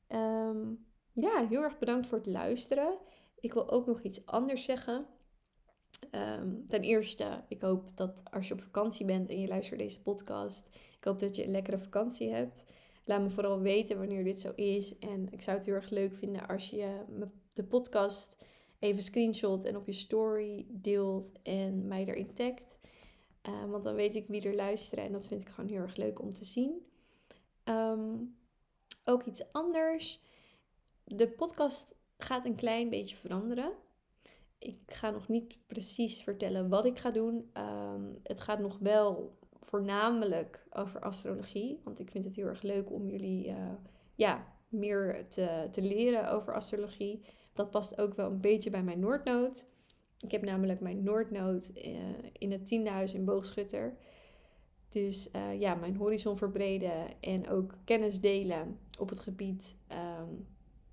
Ehm, 0.07 0.57
ja, 1.11 1.47
heel 1.47 1.63
erg 1.63 1.77
bedankt 1.77 2.07
voor 2.07 2.17
het 2.17 2.27
luisteren. 2.27 2.97
Ik 3.39 3.53
wil 3.53 3.69
ook 3.69 3.85
nog 3.85 4.01
iets 4.01 4.25
anders 4.25 4.63
zeggen. 4.63 5.05
Ehm, 6.11 6.55
ten 6.67 6.81
eerste, 6.81 7.43
ik 7.47 7.61
hoop 7.61 7.97
dat 7.97 8.21
als 8.31 8.47
je 8.47 8.53
op 8.53 8.61
vakantie 8.61 9.05
bent 9.05 9.29
en 9.29 9.39
je 9.39 9.47
luistert 9.47 9.79
deze 9.79 10.01
podcast, 10.01 10.67
ik 10.97 11.03
hoop 11.03 11.19
dat 11.19 11.35
je 11.35 11.43
een 11.43 11.51
lekkere 11.51 11.79
vakantie 11.79 12.31
hebt. 12.31 12.65
Laat 13.09 13.21
me 13.21 13.29
vooral 13.29 13.59
weten 13.59 13.97
wanneer 13.97 14.23
dit 14.23 14.39
zo 14.39 14.51
is. 14.55 14.97
En 14.99 15.27
ik 15.31 15.41
zou 15.41 15.57
het 15.57 15.65
heel 15.65 15.75
erg 15.75 15.89
leuk 15.89 16.13
vinden 16.13 16.47
als 16.47 16.69
je 16.69 17.03
de 17.53 17.63
podcast 17.63 18.35
even 18.79 19.03
screenshot 19.03 19.65
en 19.65 19.75
op 19.75 19.85
je 19.85 19.93
story 19.93 20.65
deelt 20.69 21.31
en 21.43 21.87
mij 21.87 22.05
erin 22.05 22.33
tagt. 22.33 22.79
Uh, 23.47 23.65
want 23.69 23.83
dan 23.83 23.95
weet 23.95 24.15
ik 24.15 24.27
wie 24.27 24.41
er 24.41 24.55
luisteren 24.55 25.03
en 25.03 25.11
dat 25.11 25.27
vind 25.27 25.41
ik 25.41 25.49
gewoon 25.49 25.69
heel 25.69 25.81
erg 25.81 25.95
leuk 25.95 26.21
om 26.21 26.33
te 26.33 26.45
zien. 26.45 26.85
Ehm, 27.63 28.15
ook 29.05 29.23
iets 29.23 29.51
anders. 29.51 30.21
De 31.03 31.29
podcast 31.29 31.95
gaat 32.17 32.45
een 32.45 32.55
klein 32.55 32.89
beetje 32.89 33.15
veranderen. 33.15 33.71
Ik 34.59 34.79
ga 34.85 35.09
nog 35.09 35.27
niet 35.27 35.57
precies 35.67 36.21
vertellen 36.21 36.69
wat 36.69 36.85
ik 36.85 36.99
ga 36.99 37.11
doen. 37.11 37.49
Ehm, 37.53 38.03
het 38.23 38.41
gaat 38.41 38.59
nog 38.59 38.77
wel 38.79 39.38
voornamelijk 39.69 40.65
over 40.69 41.01
astrologie. 41.01 41.79
Want 41.83 41.99
ik 41.99 42.09
vind 42.11 42.25
het 42.25 42.35
heel 42.35 42.45
erg 42.45 42.61
leuk 42.61 42.91
om 42.91 43.09
jullie 43.09 43.47
uh, 43.47 43.55
ja, 44.15 44.45
meer 44.67 45.27
te, 45.27 45.67
te 45.71 45.81
leren 45.81 46.31
over 46.31 46.53
astrologie. 46.53 47.25
Dat 47.53 47.71
past 47.71 48.01
ook 48.01 48.13
wel 48.13 48.31
een 48.31 48.41
beetje 48.41 48.69
bij 48.69 48.83
mijn 48.83 48.99
Noordnood. 48.99 49.65
Ik 50.19 50.31
heb 50.31 50.43
namelijk 50.43 50.79
mijn 50.79 51.03
Noordnood 51.03 51.71
uh, 51.75 51.83
in 52.31 52.51
het 52.51 52.67
tiende 52.67 52.89
huis 52.89 53.13
in 53.13 53.25
Boogschutter. 53.25 53.97
Dus 54.89 55.29
uh, 55.35 55.59
ja, 55.59 55.75
mijn 55.75 55.95
horizon 55.95 56.37
verbreden 56.37 57.21
en 57.21 57.49
ook 57.49 57.73
kennis 57.83 58.21
delen 58.21 58.79
op 58.99 59.09
het 59.09 59.19
gebied 59.19 59.77
um, 59.91 60.47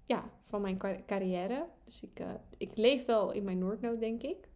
ja, 0.05 0.31
van 0.45 0.61
mijn 0.61 0.79
carrière. 1.07 1.67
Dus 1.85 2.03
ik, 2.03 2.23
ik 2.57 2.77
leef 2.77 3.05
wel 3.05 3.33
in 3.33 3.45
mijn 3.45 3.59
Noordnood, 3.59 4.01
denk 4.01 4.23
ik. 4.23 4.49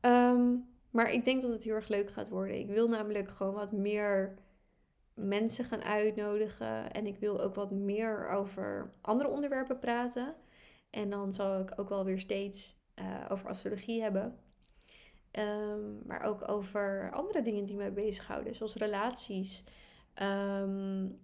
Um, 0.00 0.75
maar 0.96 1.12
ik 1.12 1.24
denk 1.24 1.42
dat 1.42 1.50
het 1.50 1.64
heel 1.64 1.74
erg 1.74 1.88
leuk 1.88 2.10
gaat 2.10 2.28
worden. 2.28 2.58
Ik 2.58 2.68
wil 2.68 2.88
namelijk 2.88 3.28
gewoon 3.28 3.54
wat 3.54 3.72
meer 3.72 4.34
mensen 5.14 5.64
gaan 5.64 5.82
uitnodigen. 5.82 6.92
En 6.92 7.06
ik 7.06 7.16
wil 7.16 7.40
ook 7.40 7.54
wat 7.54 7.70
meer 7.70 8.28
over 8.28 8.92
andere 9.00 9.30
onderwerpen 9.30 9.78
praten. 9.78 10.34
En 10.90 11.10
dan 11.10 11.32
zal 11.32 11.60
ik 11.60 11.72
ook 11.80 11.88
wel 11.88 12.04
weer 12.04 12.18
steeds 12.18 12.76
uh, 12.94 13.24
over 13.28 13.48
astrologie 13.48 14.02
hebben. 14.02 14.38
Um, 15.32 16.00
maar 16.06 16.22
ook 16.22 16.48
over 16.48 17.10
andere 17.12 17.42
dingen 17.42 17.64
die 17.64 17.76
me 17.76 17.90
bezighouden, 17.90 18.54
zoals 18.54 18.74
relaties. 18.74 19.64
Um, 20.22 21.20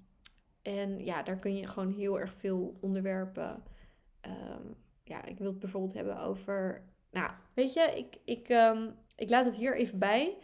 en 0.62 1.04
ja, 1.04 1.22
daar 1.22 1.38
kun 1.38 1.56
je 1.56 1.66
gewoon 1.66 1.92
heel 1.92 2.20
erg 2.20 2.32
veel 2.32 2.76
onderwerpen. 2.80 3.62
Um, 4.26 4.76
ja, 5.04 5.24
ik 5.24 5.38
wil 5.38 5.46
het 5.50 5.58
bijvoorbeeld 5.58 5.94
hebben 5.94 6.18
over. 6.18 6.82
Nou, 7.10 7.30
weet 7.54 7.72
je, 7.72 7.80
ik, 7.80 8.18
ik, 8.24 8.48
ik 9.16 9.28
laat 9.28 9.44
het 9.44 9.56
hier 9.56 9.76
even 9.76 9.98
bij. 9.98 10.38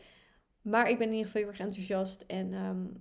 Maar 0.62 0.90
ik 0.90 0.98
ben 0.98 1.06
in 1.06 1.12
ieder 1.12 1.26
geval 1.26 1.42
heel 1.42 1.50
erg 1.50 1.60
enthousiast. 1.60 2.24
En 2.26 2.52
um, 2.52 2.98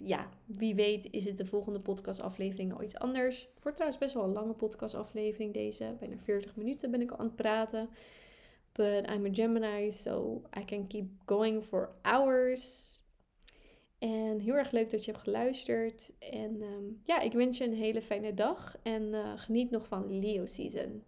ja, 0.00 0.28
wie 0.44 0.74
weet 0.74 1.08
is 1.10 1.24
het 1.24 1.36
de 1.36 1.46
volgende 1.46 1.80
podcastaflevering 1.80 2.74
al 2.74 2.82
iets 2.82 2.98
anders. 2.98 3.48
Voor 3.58 3.72
trouwens 3.72 3.98
best 3.98 4.14
wel 4.14 4.24
een 4.24 4.32
lange 4.32 4.52
podcastaflevering 4.52 5.54
deze. 5.54 5.96
Bijna 5.98 6.16
40 6.16 6.56
minuten 6.56 6.90
ben 6.90 7.00
ik 7.00 7.10
al 7.10 7.18
aan 7.18 7.26
het 7.26 7.36
praten. 7.36 7.88
But 8.72 9.10
I'm 9.10 9.26
a 9.26 9.30
Gemini, 9.32 9.92
so 9.92 10.42
I 10.58 10.64
can 10.64 10.86
keep 10.86 11.06
going 11.26 11.64
for 11.64 11.90
hours. 12.02 12.96
En 13.98 14.38
heel 14.38 14.54
erg 14.54 14.70
leuk 14.70 14.90
dat 14.90 15.04
je 15.04 15.10
hebt 15.10 15.22
geluisterd. 15.22 16.12
En 16.18 16.62
um, 16.62 17.00
ja, 17.04 17.20
ik 17.20 17.32
wens 17.32 17.58
je 17.58 17.64
een 17.64 17.74
hele 17.74 18.02
fijne 18.02 18.34
dag. 18.34 18.76
En 18.82 19.02
uh, 19.02 19.32
geniet 19.36 19.70
nog 19.70 19.86
van 19.86 20.18
Leo 20.18 20.46
Season. 20.46 21.02